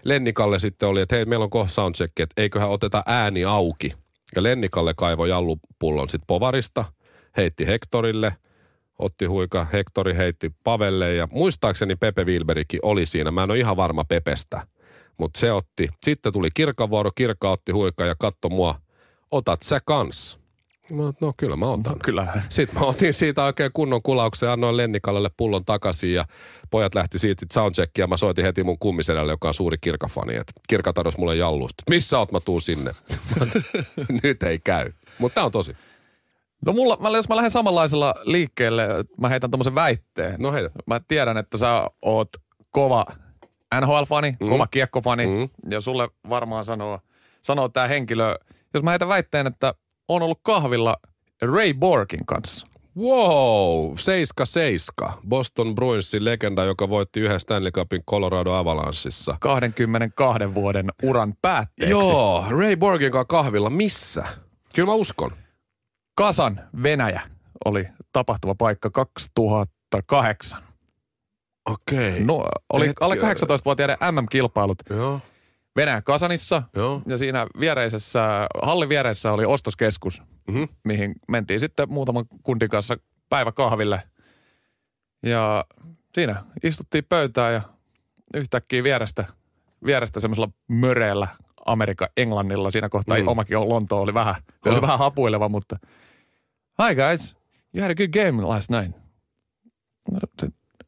Lennikalle 0.05 0.59
sitten 0.59 0.89
oli, 0.89 1.01
että 1.01 1.15
hei, 1.15 1.25
meillä 1.25 1.43
on 1.43 1.49
kohta 1.49 1.73
soundcheck, 1.73 2.19
että 2.19 2.41
eiköhän 2.41 2.69
oteta 2.69 3.03
ääni 3.05 3.45
auki. 3.45 3.93
Ja 4.35 4.43
Lennikalle 4.43 4.93
kaivoi 4.97 5.29
jallupullon 5.29 6.09
sitten 6.09 6.27
povarista, 6.27 6.85
heitti 7.37 7.67
Hektorille, 7.67 8.35
otti 8.99 9.25
huika, 9.25 9.67
Hektori 9.73 10.15
heitti 10.17 10.51
Pavelle 10.63 11.13
ja 11.13 11.27
muistaakseni 11.31 11.95
Pepe 11.95 12.23
Wilberikin 12.23 12.79
oli 12.83 13.05
siinä. 13.05 13.31
Mä 13.31 13.43
en 13.43 13.51
ole 13.51 13.59
ihan 13.59 13.77
varma 13.77 14.03
Pepestä, 14.03 14.67
mutta 15.17 15.39
se 15.39 15.51
otti. 15.51 15.89
Sitten 16.03 16.33
tuli 16.33 16.49
Kirkavuoro, 16.53 17.11
Kirka 17.15 17.51
otti 17.51 17.71
huika 17.71 18.05
ja 18.05 18.15
katto 18.19 18.49
mua, 18.49 18.79
otat 19.31 19.63
sä 19.63 19.79
kans. 19.85 20.39
No, 20.91 21.13
no 21.21 21.33
kyllä 21.37 21.55
mä 21.55 21.65
otan. 21.65 21.93
No, 21.93 21.99
kyllä. 22.03 22.27
Sitten 22.49 22.79
mä 22.79 22.85
otin 22.85 23.13
siitä 23.13 23.43
oikein 23.43 23.71
kunnon 23.73 24.01
kulauksen, 24.03 24.49
annoin 24.49 24.77
Lennikallelle 24.77 25.29
pullon 25.37 25.65
takaisin 25.65 26.13
ja 26.13 26.25
pojat 26.69 26.95
lähti 26.95 27.19
siitä 27.19 27.39
sit 27.39 27.51
soundcheckia 27.51 28.03
ja 28.03 28.07
mä 28.07 28.17
soitin 28.17 28.45
heti 28.45 28.63
mun 28.63 28.79
kummisedälle, 28.79 29.31
joka 29.31 29.47
on 29.47 29.53
suuri 29.53 29.77
kirkafani. 29.81 30.35
Et 30.35 30.53
kirka 30.69 30.93
tarjosi 30.93 31.19
mulle 31.19 31.35
jallusta. 31.35 31.83
Missä 31.89 32.19
oot, 32.19 32.31
mä 32.31 32.39
tuun 32.39 32.61
sinne. 32.61 32.91
Nyt 34.23 34.43
ei 34.43 34.59
käy. 34.59 34.91
Mutta 35.19 35.35
tää 35.35 35.45
on 35.45 35.51
tosi. 35.51 35.77
No 36.65 36.73
mulla, 36.73 36.97
mä, 36.99 37.09
jos 37.09 37.29
mä 37.29 37.35
lähden 37.35 37.51
samanlaisella 37.51 38.15
liikkeelle, 38.23 38.87
mä 39.17 39.29
heitän 39.29 39.51
tommosen 39.51 39.75
väitteen. 39.75 40.35
No 40.39 40.51
heitä. 40.51 40.69
Mä 40.87 41.01
tiedän, 41.07 41.37
että 41.37 41.57
sä 41.57 41.89
oot 42.01 42.29
kova 42.71 43.05
NHL-fani, 43.81 44.35
mm. 44.39 44.49
kova 44.49 44.67
kiekkofani, 44.67 45.25
mm. 45.27 45.49
ja 45.69 45.81
sulle 45.81 46.09
varmaan 46.29 46.65
sanoo, 46.65 46.99
sanoo 47.41 47.69
tämä 47.69 47.87
henkilö, 47.87 48.35
jos 48.77 48.83
mä 48.83 48.89
heitän 48.89 49.07
väitteen, 49.07 49.47
että 49.47 49.73
on 50.07 50.21
ollut 50.21 50.39
kahvilla 50.43 50.97
Ray 51.41 51.73
Borkin 51.73 52.25
kanssa. 52.25 52.67
Wow, 52.97 53.93
7-7. 55.05 55.11
Boston 55.27 55.75
Bruinsin 55.75 56.25
legenda, 56.25 56.63
joka 56.63 56.89
voitti 56.89 57.19
yhden 57.19 57.39
Stanley 57.39 57.71
Cupin 57.71 58.03
Colorado 58.09 58.53
Avalanssissa. 58.53 59.37
22 59.39 60.53
vuoden 60.53 60.85
uran 61.03 61.33
päätteeksi. 61.41 61.91
Joo, 61.91 62.45
Ray 62.49 62.75
Borgin 62.75 63.11
kanssa 63.11 63.25
kahvilla. 63.25 63.69
Missä? 63.69 64.25
Kyllä 64.75 64.85
mä 64.85 64.93
uskon. 64.93 65.31
Kasan 66.17 66.61
Venäjä 66.83 67.21
oli 67.65 67.87
tapahtuva 68.13 68.55
paikka 68.55 68.89
2008. 68.89 70.63
Okei. 71.69 72.23
No, 72.23 72.45
oli 72.73 72.87
Hetki- 72.87 73.03
alle 73.05 73.15
18-vuotiaiden 73.15 73.97
MM-kilpailut 74.11 74.77
Joo, 74.89 75.19
Venäjän 75.75 76.03
Kasanissa. 76.03 76.63
joo. 76.75 77.01
Ja 77.07 77.17
siinä 77.17 77.47
viereisessä, 77.59 78.47
hallin 78.63 78.89
vieressä 78.89 79.31
oli 79.31 79.45
ostoskeskus, 79.45 80.23
Mhm. 80.47 80.63
mihin 80.83 81.15
mentiin 81.27 81.59
sitten 81.59 81.89
muutaman 81.91 82.25
kundin 82.43 82.69
kanssa 82.69 82.97
päiväkahville. 83.29 84.03
Ja 85.23 85.65
siinä 86.13 86.43
istuttiin 86.63 87.05
pöytään 87.09 87.53
ja 87.53 87.61
yhtäkkiä 88.33 88.83
vierestä, 88.83 89.25
vierestä 89.85 90.19
semmoisella 90.19 90.49
möreellä 90.67 91.27
Amerikan 91.65 92.07
Englannilla. 92.17 92.71
Siinä 92.71 92.89
kohtaa 92.89 93.17
Mm. 93.17 93.27
omakin 93.27 93.69
Lonto 93.69 94.01
oli 94.01 94.13
vähän, 94.13 94.35
Joo. 94.65 94.73
oli 94.73 94.81
vähän 94.81 94.99
hapuileva, 94.99 95.49
mutta 95.49 95.79
Hi 96.87 96.95
guys, 96.95 97.35
you 97.73 97.81
had 97.81 97.91
a 97.91 97.95
good 97.95 98.09
game 98.09 98.43
last 98.43 98.69
night. 98.71 98.97
No, 100.11 100.19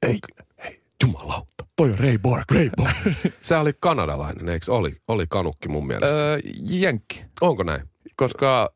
ei, 0.01 0.19
hei, 0.63 0.81
jumalauta, 1.03 1.56
toi 1.77 1.91
on 1.91 1.99
Ray 1.99 2.17
Borg. 2.17 2.51
Ray 2.51 2.69
Borg. 2.77 3.15
Se 3.41 3.55
oli 3.55 3.71
kanadalainen, 3.79 4.49
eikö? 4.49 4.73
Oli, 4.73 4.95
oli 5.07 5.25
kanukki 5.29 5.67
mun 5.67 5.87
mielestä. 5.87 6.17
öö, 6.17 6.39
Jenkki. 6.69 7.23
Onko 7.41 7.63
näin? 7.63 7.81
koska 8.17 8.69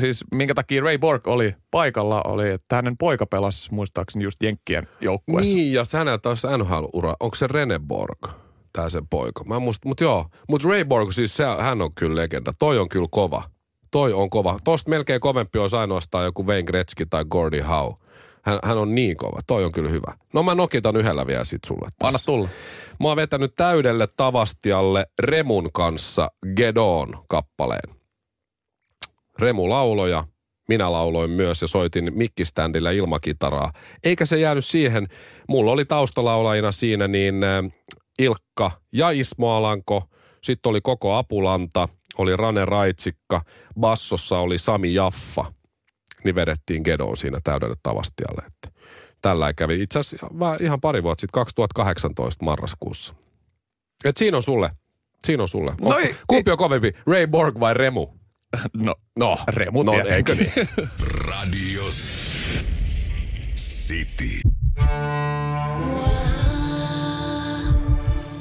siis 0.00 0.24
minkä 0.34 0.54
takia 0.54 0.82
Ray 0.82 0.98
Borg 0.98 1.26
oli 1.28 1.54
paikalla, 1.70 2.22
oli, 2.22 2.50
että 2.50 2.76
hänen 2.76 2.96
poika 2.96 3.26
pelasi 3.26 3.74
muistaakseni 3.74 4.24
just 4.24 4.42
Jenkkien 4.42 4.88
joukkueessa. 5.00 5.54
Niin, 5.54 5.72
ja 5.72 5.82
hänellä 5.94 6.18
taas 6.18 6.42
NHL-ura. 6.58 7.14
Onko 7.20 7.34
se 7.34 7.46
Rene 7.46 7.78
Borg? 7.78 8.18
Tää 8.72 8.88
sen 8.88 9.08
poika. 9.08 9.44
Mä 9.44 9.58
muist, 9.58 9.84
mut 9.84 10.00
joo. 10.00 10.26
Mut 10.48 10.64
Ray 10.64 10.84
Borg, 10.84 11.12
siis 11.12 11.36
se, 11.36 11.44
hän 11.58 11.82
on 11.82 11.94
kyllä 11.94 12.20
legenda. 12.20 12.52
Toi 12.58 12.78
on 12.78 12.88
kyllä 12.88 13.08
kova. 13.10 13.42
Toi 13.90 14.12
on 14.12 14.30
kova. 14.30 14.58
Tosta 14.64 14.90
melkein 14.90 15.20
kovempi 15.20 15.58
olisi 15.58 15.76
ainoastaan 15.76 16.24
joku 16.24 16.46
Wayne 16.46 16.62
Gretzky 16.62 17.06
tai 17.06 17.24
Gordie 17.24 17.62
Howe. 17.62 17.94
Hän, 18.42 18.58
hän 18.62 18.78
on 18.78 18.94
niin 18.94 19.16
kova. 19.16 19.40
Toi 19.46 19.64
on 19.64 19.72
kyllä 19.72 19.90
hyvä. 19.90 20.14
No 20.32 20.42
mä 20.42 20.54
nokitan 20.54 20.96
yhdellä 20.96 21.26
vielä 21.26 21.44
sit 21.44 21.64
sulle 21.66 21.88
tässä. 21.98 22.06
Anna 22.06 22.18
tulla. 22.26 22.48
Mä 23.00 23.08
oon 23.08 23.16
vetänyt 23.16 23.54
täydelle 23.56 24.08
Tavastialle 24.16 25.06
Remun 25.18 25.70
kanssa 25.72 26.30
Gedon 26.56 27.24
kappaleen. 27.28 27.94
Remu 29.38 29.68
lauloja, 29.68 30.24
minä 30.68 30.92
lauloin 30.92 31.30
myös 31.30 31.62
ja 31.62 31.68
soitin 31.68 32.12
mikkiständillä 32.14 32.90
ilmakitaraa. 32.90 33.72
Eikä 34.04 34.26
se 34.26 34.38
jäänyt 34.38 34.64
siihen. 34.64 35.08
Mulla 35.48 35.72
oli 35.72 35.84
taustalaulajina 35.84 36.72
siinä 36.72 37.08
niin 37.08 37.44
äh, 37.44 37.64
Ilkka 38.18 38.70
ja 38.92 39.10
Ismo 39.10 39.50
Alanko. 39.56 40.02
Sitten 40.44 40.70
oli 40.70 40.80
koko 40.80 41.14
Apulanta, 41.16 41.88
oli 42.18 42.36
Rane 42.36 42.64
Raitsikka, 42.64 43.42
bassossa 43.80 44.38
oli 44.38 44.58
Sami 44.58 44.94
Jaffa. 44.94 45.52
Niin 46.24 46.34
vedettiin 46.34 46.82
Gedon 46.82 47.16
siinä 47.16 47.38
täydelle 47.44 47.74
Tavastialle. 47.82 48.42
Että 48.46 48.80
tällä 49.22 49.52
kävi 49.52 49.82
itse 49.82 49.98
asiassa 49.98 50.26
ihan 50.60 50.80
pari 50.80 51.02
vuotta 51.02 51.20
sitten, 51.20 51.32
2018 51.32 52.44
marraskuussa. 52.44 53.14
Et 54.04 54.16
siinä 54.16 54.36
on 54.36 54.42
sulle. 54.42 54.70
Siinä 55.24 55.42
on 55.42 55.48
sulle. 55.48 55.74
No 55.80 55.88
On- 55.88 56.00
ei- 56.02 56.16
kumpi 56.26 56.50
on 56.50 56.58
kovempi, 56.58 56.92
Ray 57.06 57.26
Borg 57.26 57.60
vai 57.60 57.74
Remu? 57.74 58.06
No, 58.76 58.94
No, 59.18 59.38
Remu 59.48 59.82
no 59.82 59.92
tietenkin. 59.92 60.14
eikö 60.14 60.34
niin? 60.34 60.68
Radios 61.28 62.12
City. 63.56 64.40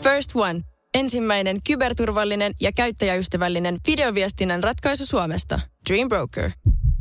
First 0.03 0.31
One. 0.35 0.61
Ensimmäinen 0.93 1.57
kyberturvallinen 1.67 2.51
ja 2.61 2.71
käyttäjäystävällinen 2.71 3.77
videoviestinnän 3.87 4.63
ratkaisu 4.63 5.05
Suomesta. 5.05 5.59
Dream 5.89 6.09
Broker. 6.09 6.51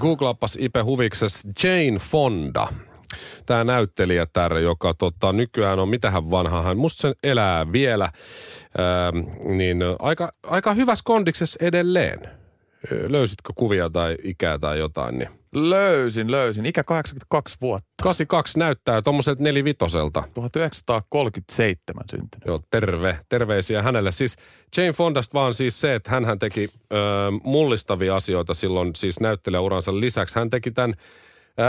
Googleappas 0.00 0.58
Ipe 0.60 0.80
Huvikses 0.80 1.46
Jane 1.64 1.98
Fonda. 1.98 2.68
Tämä 3.46 3.64
näyttelijätär, 3.64 4.58
joka 4.58 4.94
tota, 4.94 5.32
nykyään 5.32 5.78
on, 5.78 5.88
mitähän 5.88 6.30
vanha 6.30 6.62
hän, 6.62 6.78
musta 6.78 7.00
se 7.00 7.14
elää 7.22 7.72
vielä, 7.72 8.04
ähm, 8.04 9.56
niin 9.56 9.78
aika, 9.98 10.32
aika 10.42 10.74
hyvässä 10.74 11.02
kondiksessa 11.04 11.58
edelleen. 11.62 12.39
Ö, 12.92 13.12
Löysitkö 13.12 13.52
kuvia 13.56 13.90
tai 13.90 14.16
ikää 14.22 14.58
tai 14.58 14.78
jotain, 14.78 15.18
niin 15.18 15.28
löysin, 15.54 16.30
löysin. 16.30 16.66
Ikä 16.66 16.84
82 16.84 17.56
vuotta. 17.60 17.88
82 18.02 18.58
näyttää 18.58 19.02
tuommoiselta 19.02 19.42
nelivitoselta. 19.42 20.22
1937 20.34 22.04
syntynyt. 22.10 22.46
Joo, 22.46 22.60
terve. 22.70 23.18
Terveisiä 23.28 23.82
hänelle. 23.82 24.12
Siis 24.12 24.36
Jane 24.76 24.92
Fondasta 24.92 25.34
vaan 25.34 25.54
siis 25.54 25.80
se, 25.80 25.94
että 25.94 26.10
hän 26.10 26.38
teki 26.38 26.68
ö, 26.92 26.96
mullistavia 27.44 28.16
asioita 28.16 28.54
silloin 28.54 28.94
siis 28.96 29.20
näyttelijäuransa 29.20 30.00
lisäksi. 30.00 30.38
Hän 30.38 30.50
teki 30.50 30.70
tämän 30.70 30.94
ö, 31.60 31.62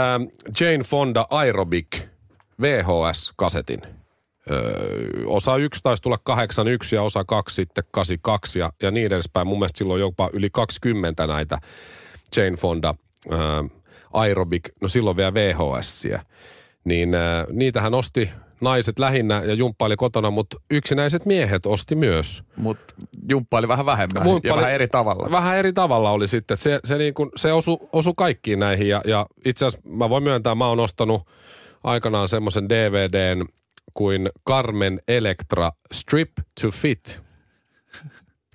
Jane 0.60 0.84
Fonda 0.84 1.26
Aerobic 1.30 2.02
VHS-kasetin. 2.62 4.01
Ö, 4.50 4.54
osa 5.26 5.56
yksi 5.56 5.80
taisi 5.82 6.02
tulla 6.02 6.18
81 6.24 6.96
ja 6.96 7.02
osa 7.02 7.24
kaksi 7.24 7.54
sitten 7.54 7.84
82 7.90 8.58
ja, 8.58 8.72
ja 8.82 8.90
niin 8.90 9.06
edespäin. 9.06 9.46
Mun 9.46 9.58
mielestä 9.58 9.78
silloin 9.78 10.00
jopa 10.00 10.30
yli 10.32 10.50
20 10.52 11.26
näitä 11.26 11.58
Jane 12.36 12.56
Fonda 12.56 12.94
ö, 13.32 13.36
Aerobic, 14.12 14.68
no 14.80 14.88
silloin 14.88 15.16
vielä 15.16 15.34
VHSiä. 15.34 16.22
Niin 16.84 17.14
ö, 17.14 17.46
niitähän 17.52 17.94
osti 17.94 18.30
naiset 18.60 18.98
lähinnä 18.98 19.42
ja 19.44 19.54
jumppaili 19.54 19.96
kotona, 19.96 20.30
mutta 20.30 20.56
yksinäiset 20.70 21.26
miehet 21.26 21.66
osti 21.66 21.94
myös. 21.94 22.42
Mutta 22.56 22.94
jumppaili 23.28 23.68
vähän 23.68 23.86
vähemmän 23.86 24.24
Jumppaili- 24.24 24.48
ja 24.48 24.56
vähän 24.56 24.72
eri 24.72 24.88
tavalla. 24.88 25.30
Vähän 25.30 25.56
eri 25.56 25.72
tavalla 25.72 26.10
oli 26.10 26.28
sitten. 26.28 26.56
Se, 26.58 26.80
se, 26.84 26.98
niin 26.98 27.14
kuin, 27.14 27.30
se 27.36 27.52
osui 27.52 27.78
osu 27.92 28.14
kaikkiin 28.14 28.58
näihin 28.58 28.88
ja, 28.88 29.00
ja 29.04 29.26
itse 29.44 29.66
asiassa 29.66 29.88
mä 29.88 30.10
voin 30.10 30.22
myöntää, 30.22 30.54
mä 30.54 30.66
oon 30.66 30.80
ostanut 30.80 31.22
aikanaan 31.84 32.28
semmoisen 32.28 32.68
DVDn 32.68 33.44
kuin 33.94 34.30
Carmen 34.48 35.00
Electra 35.08 35.70
Strip 35.92 36.30
to 36.60 36.70
Fit. 36.70 37.22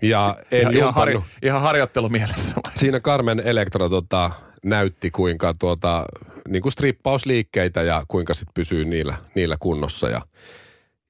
Ja 0.01 0.38
en 0.51 0.62
ihan, 0.62 0.74
ihan, 0.75 0.94
har, 0.94 1.10
jumpannut. 1.10 1.38
ihan 1.44 1.62
harjoittelumielessä. 1.62 2.56
Siinä 2.75 3.00
Carmen 3.00 3.39
Electra 3.39 3.89
tota, 3.89 4.32
näytti 4.65 5.12
kuinka 5.12 5.53
tuota, 5.60 6.06
niin 6.48 6.62
kuin 6.62 6.72
strippausliikkeitä 6.72 7.82
ja 7.82 8.03
kuinka 8.08 8.34
sit 8.34 8.48
pysyy 8.53 8.86
niillä, 8.86 9.15
niillä 9.36 9.58
kunnossa. 9.60 10.10
Ja, 10.10 10.22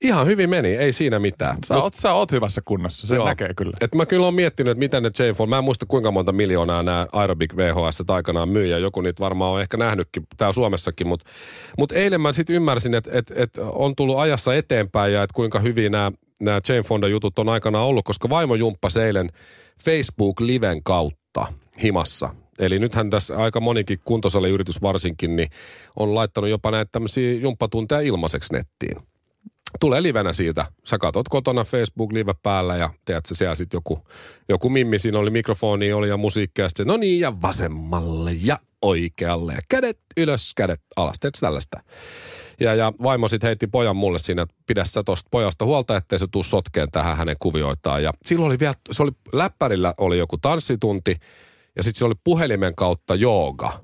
Ihan 0.02 0.28
hyvin 0.28 0.50
meni, 0.50 0.76
ei 0.76 0.94
siinä 0.94 1.20
mitään. 1.20 1.58
Sä, 1.66 1.76
oot, 1.76 1.94
sä 1.94 2.14
oot 2.14 2.32
hyvässä 2.32 2.62
kunnossa, 2.66 3.08
se 3.08 3.16
Joo. 3.16 3.26
näkee 3.26 3.54
kyllä. 3.54 3.78
Et 3.82 3.96
mä 3.96 4.06
kyllä 4.06 4.26
oon 4.26 4.34
miettinyt, 4.34 4.72
että 4.72 4.80
miten 4.80 5.04
ne 5.04 5.12
Jane 5.20 5.34
Fonda, 5.34 5.50
mä 5.50 5.58
en 5.58 5.64
muista 5.64 5.86
kuinka 5.86 6.12
monta 6.12 6.32
miljoonaa 6.32 6.84
nämä 6.84 7.08
Aerobic 7.12 7.56
VHS 7.56 8.04
aikanaan 8.08 8.50
myy, 8.50 8.66
ja 8.66 8.78
joku 8.78 9.02
niitä 9.02 9.20
varmaan 9.20 9.54
on 9.54 9.62
ehkä 9.62 9.78
nähnytkin 9.78 10.24
täällä 10.38 10.54
Suomessakin, 10.54 11.08
mutta 11.08 11.26
mut 11.78 11.92
eilen 11.92 12.22
mä 12.22 12.34
sitten 12.34 12.56
ymmärsin, 12.56 12.94
että 12.94 13.12
et, 13.14 13.32
et 13.36 13.58
on 13.58 13.96
tullut 13.96 14.20
ajassa 14.20 14.56
eteenpäin 14.56 15.14
ja 15.14 15.24
että 15.24 15.34
kuinka 15.34 15.60
hyvin 15.60 15.92
nämä 15.92 16.12
nämä 16.42 16.62
Jane 16.70 16.84
Fonda 16.84 17.08
jutut 17.08 17.40
on 17.40 17.50
aikanaan 17.50 17.86
ollut, 17.86 18.06
koska 18.06 18.30
vaimo 18.30 18.56
jumppasi 18.56 19.02
eilen 19.02 19.30
Facebook-liven 19.84 20.84
kautta 20.84 21.54
himassa. 21.84 22.30
Eli 22.60 22.80
nythän 22.80 23.10
tässä 23.10 23.38
aika 23.38 23.60
monikin 23.60 24.00
kuntosaliyritys 24.06 24.82
varsinkin, 24.82 25.36
niin 25.36 25.50
on 25.96 26.16
laittanut 26.16 26.50
jopa 26.50 26.72
näitä 26.72 26.90
tämmöisiä 26.92 27.34
jumppatunteja 27.34 28.02
ilmaiseksi 28.02 28.54
nettiin 28.54 28.98
tulee 29.80 30.04
livenä 30.04 30.34
siitä. 30.34 30.66
Sä 30.86 30.98
katot 30.98 31.30
kotona 31.30 31.64
Facebook-live 31.64 32.34
päällä 32.44 32.76
ja 32.76 32.90
teet 33.06 33.26
se 33.26 33.36
siellä 33.36 33.56
sitten 33.56 33.78
joku, 33.78 34.08
joku 34.50 34.70
mimmi, 34.70 35.00
siinä 35.00 35.20
oli 35.20 35.30
mikrofoni 35.30 35.94
oli 35.94 36.10
ja 36.10 36.18
musiikkia. 36.18 36.66
Ja 36.66 36.70
sit 36.70 36.78
se, 36.78 36.84
no 36.84 36.98
niin, 36.98 37.20
ja 37.20 37.42
vasemmalle 37.42 38.32
ja 38.44 38.60
oikealle 38.82 39.54
ja 39.54 39.62
kädet 39.70 40.00
ylös, 40.18 40.54
kädet 40.56 40.82
alas. 40.96 41.20
Teet 41.20 41.34
tällaista. 41.40 41.84
Ja, 42.60 42.76
ja 42.76 42.94
vaimo 43.04 43.28
sitten 43.28 43.48
heitti 43.48 43.68
pojan 43.68 43.96
mulle 43.96 44.20
siinä, 44.20 44.42
että 44.42 44.56
pidä 44.68 44.86
sä 44.86 45.04
tosta 45.04 45.28
pojasta 45.32 45.66
huolta, 45.66 45.98
ettei 45.98 46.20
se 46.20 46.26
tuu 46.32 46.44
sotkeen 46.44 46.92
tähän 46.92 47.18
hänen 47.18 47.36
kuvioitaan. 47.40 48.04
Ja 48.04 48.14
silloin 48.26 48.48
oli 48.48 48.60
vielä, 48.60 48.74
se 48.92 49.04
oli, 49.04 49.12
läppärillä 49.34 49.94
oli 49.98 50.18
joku 50.18 50.38
tanssitunti 50.38 51.16
ja 51.76 51.84
sitten 51.84 52.00
se 52.00 52.06
oli 52.06 52.16
puhelimen 52.24 52.76
kautta 52.76 53.16
jooga. 53.16 53.82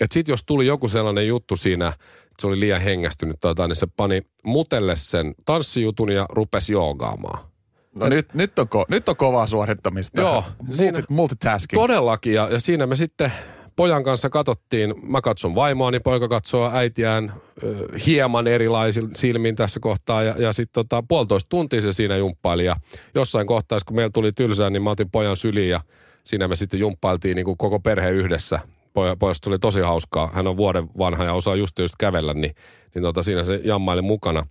Et 0.00 0.12
sit 0.12 0.28
jos 0.28 0.44
tuli 0.44 0.66
joku 0.66 0.88
sellainen 0.88 1.28
juttu 1.28 1.56
siinä, 1.56 1.88
että 1.88 2.29
se 2.40 2.46
oli 2.46 2.60
liian 2.60 2.80
hengästynyt 2.80 3.36
tai 3.40 3.50
jotain, 3.50 3.68
niin 3.68 3.76
se 3.76 3.86
pani 3.96 4.22
mutelle 4.44 4.96
sen 4.96 5.34
tanssijutun 5.44 6.12
ja 6.12 6.26
rupesi 6.28 6.72
joogaamaan. 6.72 7.50
No 7.94 8.08
nyt, 8.08 8.34
nyt, 8.34 8.58
on, 8.58 8.68
ko, 8.68 8.86
nyt 8.88 9.08
on 9.08 9.16
kovaa 9.16 9.46
suorittamista. 9.46 10.20
Joo, 10.20 10.44
Multi, 10.62 11.04
multitasking. 11.08 11.82
Todellakin, 11.82 12.34
ja, 12.34 12.48
ja 12.50 12.60
siinä 12.60 12.86
me 12.86 12.96
sitten 12.96 13.32
pojan 13.76 14.04
kanssa 14.04 14.30
katsottiin, 14.30 14.94
mä 15.02 15.20
katson 15.20 15.54
vaimoani, 15.54 16.00
poika 16.00 16.28
katsoo 16.28 16.70
äitiään 16.72 17.32
ö, 17.62 17.88
hieman 18.06 18.46
erilaisin 18.46 19.10
silmin 19.16 19.56
tässä 19.56 19.80
kohtaa, 19.80 20.22
ja, 20.22 20.34
ja 20.38 20.52
sitten 20.52 20.72
tota, 20.72 21.04
puolitoista 21.08 21.48
tuntia 21.48 21.82
se 21.82 21.92
siinä 21.92 22.16
jumppaili, 22.16 22.64
ja 22.64 22.76
jossain 23.14 23.46
kohtaa, 23.46 23.78
kun 23.86 23.96
meillä 23.96 24.10
tuli 24.14 24.32
tylsää, 24.32 24.70
niin 24.70 24.82
mä 24.82 24.90
otin 24.90 25.10
pojan 25.10 25.36
syliin, 25.36 25.70
ja 25.70 25.80
siinä 26.24 26.48
me 26.48 26.56
sitten 26.56 26.80
jumppailtiin 26.80 27.36
niin 27.36 27.44
kuin 27.44 27.56
koko 27.56 27.80
perhe 27.80 28.10
yhdessä. 28.10 28.60
Poja, 28.92 29.16
pojasta 29.16 29.50
oli 29.50 29.58
tosi 29.58 29.80
hauskaa, 29.80 30.30
hän 30.32 30.46
on 30.46 30.56
vuoden 30.56 30.88
vanha 30.98 31.24
ja 31.24 31.32
osaa 31.32 31.56
just 31.56 31.78
just 31.78 31.94
kävellä, 31.98 32.34
niin, 32.34 32.54
niin 32.94 33.02
tota, 33.02 33.22
siinä 33.22 33.44
se 33.44 33.60
jammaili 33.64 34.02
mukana. 34.02 34.46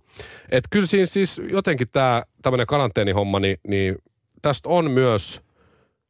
Et 0.50 0.64
kyllä 0.70 0.86
siinä 0.86 1.06
siis 1.06 1.40
jotenkin 1.50 1.88
tämä 1.92 2.22
tämmöinen 2.42 2.66
karanteenihomma, 2.66 3.40
niin, 3.40 3.56
niin 3.68 3.96
tästä 4.42 4.68
on 4.68 4.90
myös 4.90 5.42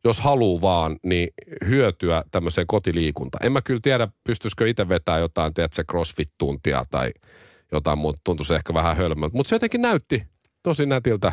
jos 0.04 0.20
haluu 0.20 0.60
vaan, 0.60 0.96
niin 1.02 1.28
hyötyä 1.68 2.24
tämmöiseen 2.30 2.66
kotiliikuntaan. 2.66 3.46
En 3.46 3.52
mä 3.52 3.62
kyllä 3.62 3.80
tiedä, 3.82 4.08
pystyisikö 4.24 4.68
itse 4.68 4.88
vetämään 4.88 5.20
jotain, 5.20 5.52
se 5.72 5.82
crossfit-tuntia 5.92 6.84
tai 6.90 7.10
jotain 7.72 7.98
muuta. 7.98 8.20
Tuntuisi 8.24 8.54
ehkä 8.54 8.74
vähän 8.74 8.96
hölmöltä. 8.96 9.36
Mutta 9.36 9.48
se 9.48 9.54
jotenkin 9.54 9.82
näytti 9.82 10.22
tosi 10.62 10.86
nätiltä, 10.86 11.32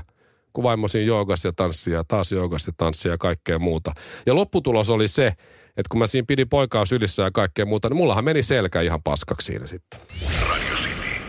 kun 0.54 0.63
vaimo 0.63 0.88
siinä 0.88 1.08
joogas 1.08 1.46
ja 1.46 1.54
tanssia, 1.56 2.04
taas 2.08 2.32
joogas 2.32 2.68
ja 2.68 2.74
tanssia 2.77 3.12
ja 3.12 3.18
kaikkea 3.18 3.60
muuta. 3.60 3.94
Ja 4.25 4.36
lopputulos 4.36 4.89
oli 4.89 5.08
se, 5.08 5.34
että 5.77 5.89
kun 5.89 6.00
mä 6.00 6.07
siinä 6.07 6.25
pidin 6.25 6.50
poikaa 6.50 6.86
sylissä 6.86 7.24
ja 7.24 7.31
kaikkea 7.31 7.65
muuta, 7.65 7.89
niin 7.89 7.98
mullahan 7.98 8.24
meni 8.24 8.43
selkä 8.43 8.81
ihan 8.81 9.03
paskaksi 9.03 9.46
siinä 9.46 9.67
sitten. 9.67 10.00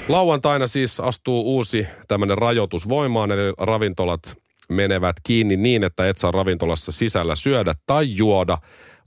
Lauantaina 0.08 0.66
siis 0.66 1.00
astuu 1.00 1.56
uusi 1.56 1.86
tämmöinen 2.08 2.38
rajoitus 2.38 2.88
voimaan, 2.88 3.30
eli 3.30 3.52
ravintolat 3.58 4.36
menevät 4.68 5.16
kiinni 5.22 5.56
niin, 5.56 5.84
että 5.84 6.08
et 6.08 6.18
saa 6.18 6.30
ravintolassa 6.30 6.92
sisällä 6.92 7.36
syödä 7.36 7.74
tai 7.86 8.16
juoda, 8.16 8.58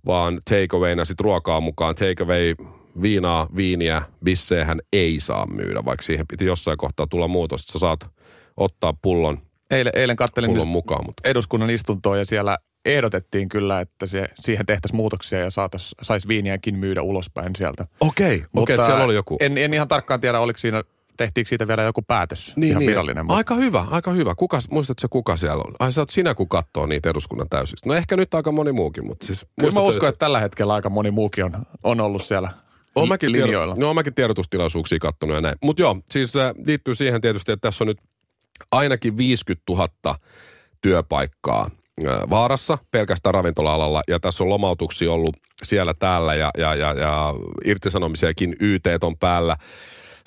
vaan 0.06 0.40
takeawayna 0.50 1.06
sitten 1.06 1.24
ruokaa 1.24 1.62
mukaan. 1.62 1.96
Takeaway 1.96 2.56
viinaa, 3.02 3.48
viiniä, 3.56 4.02
bissejähän 4.24 4.80
ei 4.94 5.20
saa 5.20 5.48
myydä, 5.48 5.86
vaikka 5.86 6.04
siihen 6.04 6.28
piti 6.28 6.46
jossain 6.46 6.78
kohtaa 6.78 7.08
tulla 7.08 7.28
muutos, 7.28 7.62
että 7.62 7.72
sä 7.72 7.80
saat 7.80 8.08
ottaa 8.58 8.94
pullon, 9.02 9.42
Eilen, 9.72 9.94
eilen 9.96 10.16
kattelin 10.16 10.50
pullon 10.50 10.68
mukaan. 10.68 11.06
Mutta 11.06 11.30
eduskunnan 11.30 11.70
istuntoa 11.70 12.18
ja 12.18 12.26
siellä 12.26 12.58
ehdotettiin 12.86 13.50
kyllä, 13.50 13.80
että 13.82 14.08
se, 14.08 14.28
siihen 14.40 14.66
tehtäisiin 14.66 14.96
muutoksia 14.98 15.40
ja 15.40 15.52
saatais, 15.52 15.96
saisi 16.02 16.28
viiniäkin 16.28 16.76
myydä 16.78 17.02
ulospäin 17.02 17.56
sieltä. 17.56 17.88
okei, 18.00 18.44
okei, 18.56 18.74
että 18.74 18.86
siellä 18.86 19.04
oli 19.04 19.16
joku. 19.16 19.38
En, 19.40 19.58
en 19.58 19.74
ihan 19.74 19.88
tarkkaan 19.88 20.22
tiedä, 20.22 20.40
oliko 20.40 20.58
siinä, 20.60 20.84
tehtiinkö 21.18 21.50
siitä 21.50 21.68
vielä 21.68 21.84
joku 21.84 22.02
päätös, 22.02 22.54
Niin, 22.56 22.70
ihan 22.70 22.80
niin. 22.80 22.90
virallinen. 22.90 23.26
mutta- 23.26 23.38
Aika 23.38 23.56
hyvä, 23.56 23.86
aika 23.92 24.12
hyvä. 24.12 24.36
Kuka, 24.36 24.60
muistatko 24.72 25.08
kuka 25.10 25.38
siellä 25.38 25.64
on? 25.68 25.74
Ai 25.80 25.92
sä 25.92 26.02
oot 26.02 26.10
sinä, 26.10 26.34
kun 26.36 26.50
katsoo 26.50 26.86
niitä 26.86 27.10
eduskunnan 27.10 27.50
täysistä. 27.50 27.90
No 27.90 27.96
ehkä 27.96 28.16
nyt 28.18 28.34
aika 28.34 28.52
moni 28.52 28.72
muukin, 28.72 29.06
mutta 29.06 29.26
siis... 29.26 29.46
Kyllä 29.60 29.72
mä 29.74 29.82
uskon, 29.82 30.10
että 30.10 30.20
tällä 30.20 30.40
hetkellä 30.40 30.74
aika 30.74 30.90
moni 30.90 31.12
muukin 31.12 31.46
on, 31.46 31.52
on 31.84 32.02
ollut 32.02 32.22
siellä 32.24 32.50
Oon 32.96 33.08
mäkin, 33.08 33.32
linjoilla. 33.32 33.76
tiedo, 33.76 33.88
no, 33.88 33.94
mäkin 33.94 34.14
tiedotustilaisuuksia 34.14 35.00
kattonut 35.00 35.36
ja 35.36 35.42
näin. 35.42 35.56
Mutta 35.64 35.82
joo, 35.82 35.98
siis 36.10 36.36
äh, 36.36 36.52
liittyy 36.66 36.96
siihen 36.96 37.22
tietysti, 37.22 37.52
että 37.52 37.68
tässä 37.68 37.84
on 37.84 37.88
nyt 37.88 37.98
ainakin 38.72 39.18
50 39.18 39.64
000 39.70 40.16
työpaikkaa 40.82 41.70
vaarassa 42.30 42.78
pelkästään 42.92 43.34
ravintola-alalla. 43.34 44.04
Ja 44.08 44.20
tässä 44.20 44.44
on 44.44 44.50
lomautuksia 44.50 45.12
ollut 45.12 45.38
siellä 45.64 45.94
täällä 45.94 46.36
ja, 46.36 46.52
ja, 46.58 46.76
ja, 46.76 46.94
ja 46.94 47.34
irtisanomisiakin 47.66 48.56
YT 48.60 48.86
on 49.02 49.18
päällä. 49.18 49.58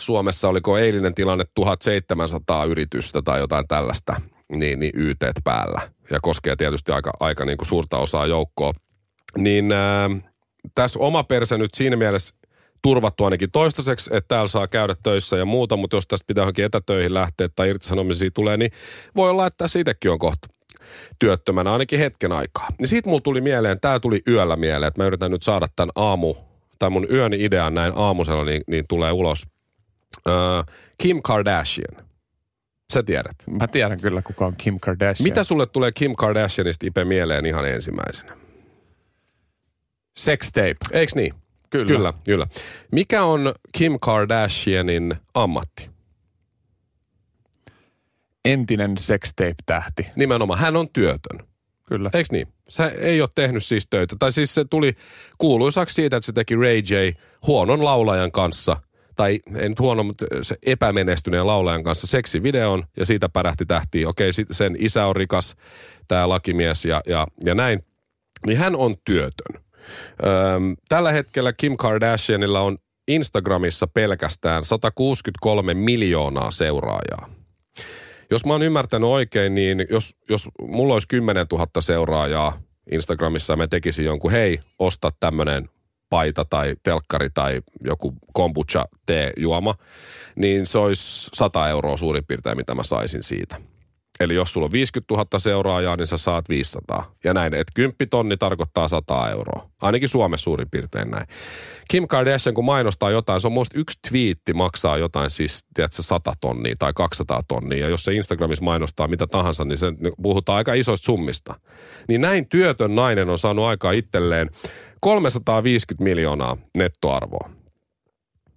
Suomessa 0.00 0.48
oliko 0.48 0.78
eilinen 0.78 1.14
tilanne 1.14 1.44
1700 1.54 2.64
yritystä 2.64 3.22
tai 3.22 3.40
jotain 3.40 3.68
tällaista, 3.68 4.20
niin, 4.52 4.78
niin 4.78 4.92
YT 4.94 5.20
päällä. 5.44 5.80
Ja 6.10 6.18
koskee 6.22 6.56
tietysti 6.56 6.92
aika, 6.92 7.12
aika 7.20 7.44
niin 7.44 7.58
kuin 7.58 7.68
suurta 7.68 7.98
osaa 7.98 8.26
joukkoa. 8.26 8.72
Niin 9.38 9.72
äh, 9.72 10.32
tässä 10.74 10.98
oma 10.98 11.24
perse 11.24 11.58
nyt 11.58 11.74
siinä 11.74 11.96
mielessä 11.96 12.34
turvattu 12.82 13.24
ainakin 13.24 13.50
toistaiseksi, 13.50 14.10
että 14.12 14.28
täällä 14.28 14.48
saa 14.48 14.68
käydä 14.68 14.94
töissä 15.02 15.36
ja 15.36 15.44
muuta, 15.44 15.76
mutta 15.76 15.96
jos 15.96 16.06
tästä 16.06 16.26
pitää 16.26 16.42
johonkin 16.42 16.64
etätöihin 16.64 17.14
lähteä 17.14 17.48
tai 17.56 17.68
irtisanomisia 17.68 18.30
tulee, 18.34 18.56
niin 18.56 18.70
voi 19.16 19.30
olla, 19.30 19.46
että 19.46 19.56
tässä 19.56 19.78
on 20.08 20.18
kohta 20.18 20.48
työttömänä 21.18 21.72
ainakin 21.72 21.98
hetken 21.98 22.32
aikaa. 22.32 22.68
Niin 22.78 22.88
siitä 22.88 23.08
mulla 23.08 23.20
tuli 23.20 23.40
mieleen, 23.40 23.80
tämä 23.80 24.00
tuli 24.00 24.22
yöllä 24.28 24.56
mieleen, 24.56 24.88
että 24.88 25.02
mä 25.02 25.06
yritän 25.06 25.30
nyt 25.30 25.42
saada 25.42 25.68
tämän 25.76 25.92
aamu, 25.94 26.34
tai 26.78 26.90
mun 26.90 27.06
yön 27.10 27.32
idean 27.32 27.74
näin 27.74 27.92
aamusella, 27.96 28.44
niin, 28.44 28.62
niin 28.66 28.84
tulee 28.88 29.12
ulos. 29.12 29.46
Öö, 30.28 30.34
Kim 30.98 31.22
Kardashian. 31.22 32.04
Sä 32.92 33.02
tiedät. 33.02 33.36
Mä 33.60 33.66
tiedän 33.66 34.00
kyllä, 34.00 34.22
kuka 34.22 34.46
on 34.46 34.54
Kim 34.58 34.76
Kardashian. 34.80 35.28
Mitä 35.28 35.44
sulle 35.44 35.66
tulee 35.66 35.92
Kim 35.92 36.14
Kardashianista 36.16 36.86
Ipe 36.86 37.04
mieleen 37.04 37.46
ihan 37.46 37.68
ensimmäisenä? 37.68 38.36
Sex 40.16 40.46
tape. 40.52 40.76
Eiks 40.92 41.14
niin? 41.14 41.34
Kyllä. 41.70 41.86
Kyllä, 41.86 42.12
kyllä. 42.24 42.46
Mikä 42.92 43.24
on 43.24 43.54
Kim 43.72 43.98
Kardashianin 44.00 45.14
ammatti? 45.34 45.93
Entinen 48.44 48.98
sex 48.98 49.32
tape-tähti. 49.36 50.06
Nimenomaan, 50.16 50.60
hän 50.60 50.76
on 50.76 50.88
työtön. 50.88 51.46
Kyllä. 51.88 52.10
Eiks 52.14 52.30
niin? 52.30 52.48
Se 52.68 52.84
ei 52.84 53.20
ole 53.20 53.28
tehnyt 53.34 53.64
siis 53.64 53.86
töitä. 53.90 54.16
Tai 54.18 54.32
siis 54.32 54.54
se 54.54 54.64
tuli 54.64 54.96
kuuluisaksi 55.38 55.94
siitä, 55.94 56.16
että 56.16 56.26
se 56.26 56.32
teki 56.32 56.54
Ray 56.56 56.78
J 56.78 56.94
huonon 57.46 57.84
laulajan 57.84 58.32
kanssa, 58.32 58.76
tai 59.16 59.40
ei 59.56 59.68
nyt 59.68 59.80
huono, 59.80 60.02
mutta 60.04 60.26
se 60.42 60.56
epämenestyneen 60.66 61.46
laulajan 61.46 61.84
kanssa 61.84 62.06
seksivideon, 62.06 62.84
ja 62.96 63.06
siitä 63.06 63.28
pärähti 63.28 63.66
tähtiin. 63.66 64.08
Okei, 64.08 64.30
sen 64.50 64.76
isä 64.78 65.06
on 65.06 65.16
rikas, 65.16 65.56
tämä 66.08 66.28
lakimies 66.28 66.84
ja, 66.84 67.00
ja, 67.06 67.26
ja 67.44 67.54
näin. 67.54 67.84
Niin 68.46 68.58
hän 68.58 68.76
on 68.76 68.96
työtön. 69.04 69.62
Öm, 70.26 70.76
tällä 70.88 71.12
hetkellä 71.12 71.52
Kim 71.52 71.76
Kardashianilla 71.76 72.60
on 72.60 72.78
Instagramissa 73.08 73.86
pelkästään 73.86 74.64
163 74.64 75.74
miljoonaa 75.74 76.50
seuraajaa. 76.50 77.43
Jos 78.34 78.44
mä 78.44 78.52
oon 78.52 78.62
ymmärtänyt 78.62 79.08
oikein, 79.08 79.54
niin 79.54 79.86
jos, 79.90 80.16
jos 80.28 80.48
mulla 80.60 80.94
olisi 80.94 81.08
10 81.08 81.46
000 81.52 81.66
seuraajaa 81.80 82.62
Instagramissa 82.90 83.52
ja 83.52 83.56
mä 83.56 83.66
tekisin 83.66 84.04
jonkun, 84.04 84.32
hei, 84.32 84.60
osta 84.78 85.12
tämmönen 85.20 85.68
paita 86.10 86.44
tai 86.44 86.76
telkkari 86.82 87.28
tai 87.34 87.62
joku 87.84 88.14
kombucha 88.32 88.84
teejuoma, 89.06 89.74
niin 90.36 90.66
se 90.66 90.78
olisi 90.78 91.30
100 91.34 91.68
euroa 91.68 91.96
suurin 91.96 92.24
piirtein, 92.24 92.56
mitä 92.56 92.74
mä 92.74 92.82
saisin 92.82 93.22
siitä. 93.22 93.60
Eli 94.20 94.34
jos 94.34 94.52
sulla 94.52 94.64
on 94.64 94.72
50 94.72 95.14
000 95.14 95.38
seuraajaa, 95.38 95.96
niin 95.96 96.06
sä 96.06 96.16
saat 96.16 96.48
500. 96.48 97.14
Ja 97.24 97.34
näin, 97.34 97.54
että 97.54 97.72
10 97.74 97.96
tonni 98.10 98.36
tarkoittaa 98.36 98.88
100 98.88 99.30
euroa. 99.30 99.70
Ainakin 99.80 100.08
Suomessa 100.08 100.44
suurin 100.44 100.70
piirtein 100.70 101.10
näin. 101.10 101.26
Kim 101.88 102.08
Kardashian, 102.08 102.54
kun 102.54 102.64
mainostaa 102.64 103.10
jotain, 103.10 103.40
se 103.40 103.46
on 103.46 103.52
musta 103.52 103.78
yksi 103.78 103.98
twiitti 104.08 104.52
maksaa 104.52 104.98
jotain 104.98 105.30
siis, 105.30 105.66
tiedätkö, 105.74 106.02
100 106.02 106.32
tonnia 106.40 106.76
tai 106.78 106.92
200 106.92 107.42
tonnia. 107.48 107.78
Ja 107.78 107.88
jos 107.88 108.04
se 108.04 108.14
Instagramissa 108.14 108.64
mainostaa 108.64 109.08
mitä 109.08 109.26
tahansa, 109.26 109.64
niin 109.64 109.78
se 109.78 109.90
niin 109.90 110.14
puhutaan 110.22 110.56
aika 110.56 110.74
isoista 110.74 111.04
summista. 111.04 111.60
Niin 112.08 112.20
näin 112.20 112.48
työtön 112.48 112.94
nainen 112.94 113.30
on 113.30 113.38
saanut 113.38 113.64
aikaa 113.64 113.92
itselleen 113.92 114.50
350 115.00 116.04
miljoonaa 116.04 116.56
nettoarvoa. 116.76 117.50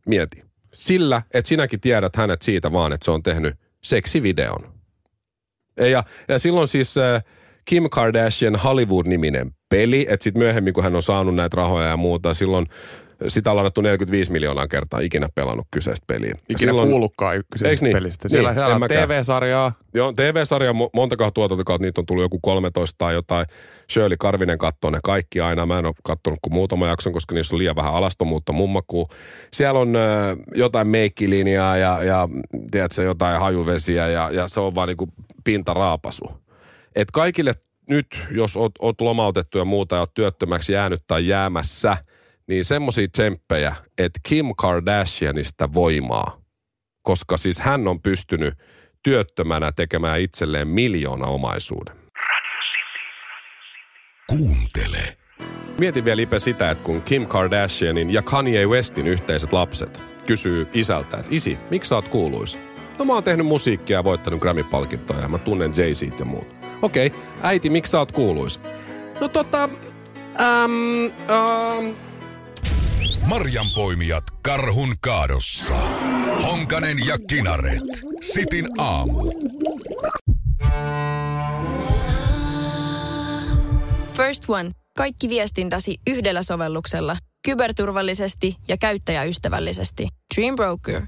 Mieti. 0.07 0.43
Sillä, 0.73 1.21
että 1.33 1.49
sinäkin 1.49 1.81
tiedät 1.81 2.15
hänet 2.15 2.41
siitä 2.41 2.71
vaan, 2.71 2.93
että 2.93 3.05
se 3.05 3.11
on 3.11 3.23
tehnyt 3.23 3.55
seksivideon. 3.83 4.76
Ja, 5.77 6.03
ja 6.27 6.39
silloin 6.39 6.67
siis 6.67 6.97
äh, 6.97 7.23
Kim 7.65 7.89
Kardashian 7.89 8.55
Hollywood-niminen 8.55 9.51
peli, 9.69 10.05
että 10.09 10.23
sitten 10.23 10.43
myöhemmin 10.43 10.73
kun 10.73 10.83
hän 10.83 10.95
on 10.95 11.03
saanut 11.03 11.35
näitä 11.35 11.57
rahoja 11.57 11.87
ja 11.87 11.97
muuta, 11.97 12.33
silloin 12.33 12.65
sitä 13.27 13.51
on 13.51 13.57
ladattu 13.57 13.81
45 13.81 14.31
miljoonaa 14.31 14.67
kertaa 14.67 14.99
ikinä 14.99 15.29
pelannut 15.35 15.67
kyseistä 15.71 16.03
peliä. 16.07 16.35
Ikinä 16.49 16.71
silloin, 16.71 16.89
kuullutkaan 16.89 17.37
ykkösestä 17.37 17.85
niin? 17.85 17.93
pelistä. 17.93 18.27
Siellä, 18.27 18.49
Niin, 18.49 18.55
siellä 18.55 18.75
on. 18.75 18.81
TV-sarjaa. 18.81 19.73
Joo, 19.93 20.13
TV-sarja 20.13 20.71
mo- 20.71 20.89
monta 20.93 21.31
tuotantokautta, 21.33 21.85
niitä 21.85 22.01
on 22.01 22.05
tullut 22.05 22.23
joku 22.23 22.39
13 22.41 22.95
tai 22.97 23.13
jotain. 23.13 23.45
Shirley 23.91 24.17
Karvinen 24.19 24.57
katsoo 24.57 24.89
ne 24.91 24.99
kaikki 25.03 25.39
aina. 25.39 25.65
Mä 25.65 25.79
en 25.79 25.85
ole 25.85 25.93
katsonut 26.03 26.39
kuin 26.41 26.53
muutama 26.53 26.87
jakson, 26.87 27.13
koska 27.13 27.35
niissä 27.35 27.55
on 27.55 27.59
liian 27.59 27.75
vähän 27.75 27.93
alastomuutta 27.93 28.53
mummakuu. 28.53 29.09
Siellä 29.53 29.79
on 29.79 29.95
ö, 29.95 29.99
jotain 30.55 30.87
meikkilinjaa 30.87 31.77
ja, 31.77 32.03
ja 32.03 32.29
tiedätkö, 32.71 33.03
jotain 33.03 33.39
hajuvesiä 33.39 34.07
ja, 34.07 34.29
ja 34.31 34.47
se 34.47 34.59
on 34.59 34.75
vaan 34.75 34.87
niinku 34.87 35.07
pintaraapasu. 35.43 36.31
Et 36.95 37.11
kaikille 37.11 37.53
nyt, 37.89 38.07
jos 38.31 38.57
oot, 38.57 38.71
oot 38.79 39.01
lomautettu 39.01 39.57
ja 39.57 39.65
muuta 39.65 39.95
ja 39.95 39.99
oot 39.99 40.13
työttömäksi 40.13 40.73
jäänyt 40.73 41.03
tai 41.07 41.27
jäämässä, 41.27 41.97
niin 42.47 42.65
semmoisia 42.65 43.07
tsemppejä, 43.07 43.75
että 43.97 44.19
Kim 44.23 44.45
Kardashianista 44.57 45.73
voimaa. 45.73 46.41
Koska 47.01 47.37
siis 47.37 47.59
hän 47.59 47.87
on 47.87 48.01
pystynyt 48.01 48.53
työttömänä 49.03 49.71
tekemään 49.71 50.19
itselleen 50.19 50.67
miljoona 50.67 51.27
omaisuuden. 51.27 51.95
Kuuntele. 54.29 55.17
Mietin 55.79 56.05
vielä 56.05 56.21
Ipe 56.21 56.39
sitä, 56.39 56.71
että 56.71 56.83
kun 56.83 57.01
Kim 57.01 57.27
Kardashianin 57.27 58.13
ja 58.13 58.21
Kanye 58.21 58.65
Westin 58.65 59.07
yhteiset 59.07 59.53
lapset 59.53 60.03
kysyy 60.25 60.67
isältä, 60.73 61.17
että 61.17 61.31
isi, 61.35 61.57
miksi 61.69 61.89
sä 61.89 61.95
oot 61.95 62.07
kuuluisa? 62.07 62.57
No 62.99 63.05
mä 63.05 63.13
oon 63.13 63.23
tehnyt 63.23 63.45
musiikkia 63.45 63.97
ja 63.97 64.03
voittanut 64.03 64.41
Grammy-palkintoja 64.41 65.21
ja 65.21 65.27
mä 65.27 65.37
tunnen 65.37 65.71
jay 65.77 66.11
ja 66.19 66.25
muut. 66.25 66.47
Okei, 66.81 67.11
äiti, 67.41 67.69
miksi 67.69 67.91
sä 67.91 67.99
oot 67.99 68.11
kuuluisa? 68.11 68.59
No 69.21 69.27
tota, 69.27 69.63
äm, 69.63 71.05
äm, 71.05 71.95
Marjanpoimijat 73.27 74.23
karhun 74.41 74.95
kaadossa. 74.99 75.75
Honkanen 76.43 77.05
ja 77.05 77.17
Kinaret. 77.27 77.83
Sitin 78.21 78.67
aamu. 78.77 79.31
First 84.13 84.49
One. 84.49 84.71
Kaikki 84.97 85.29
viestintäsi 85.29 85.95
yhdellä 86.07 86.43
sovelluksella. 86.43 87.17
Kyberturvallisesti 87.45 88.55
ja 88.67 88.77
käyttäjäystävällisesti. 88.77 90.07
Dream 90.35 90.55
Broker. 90.55 91.01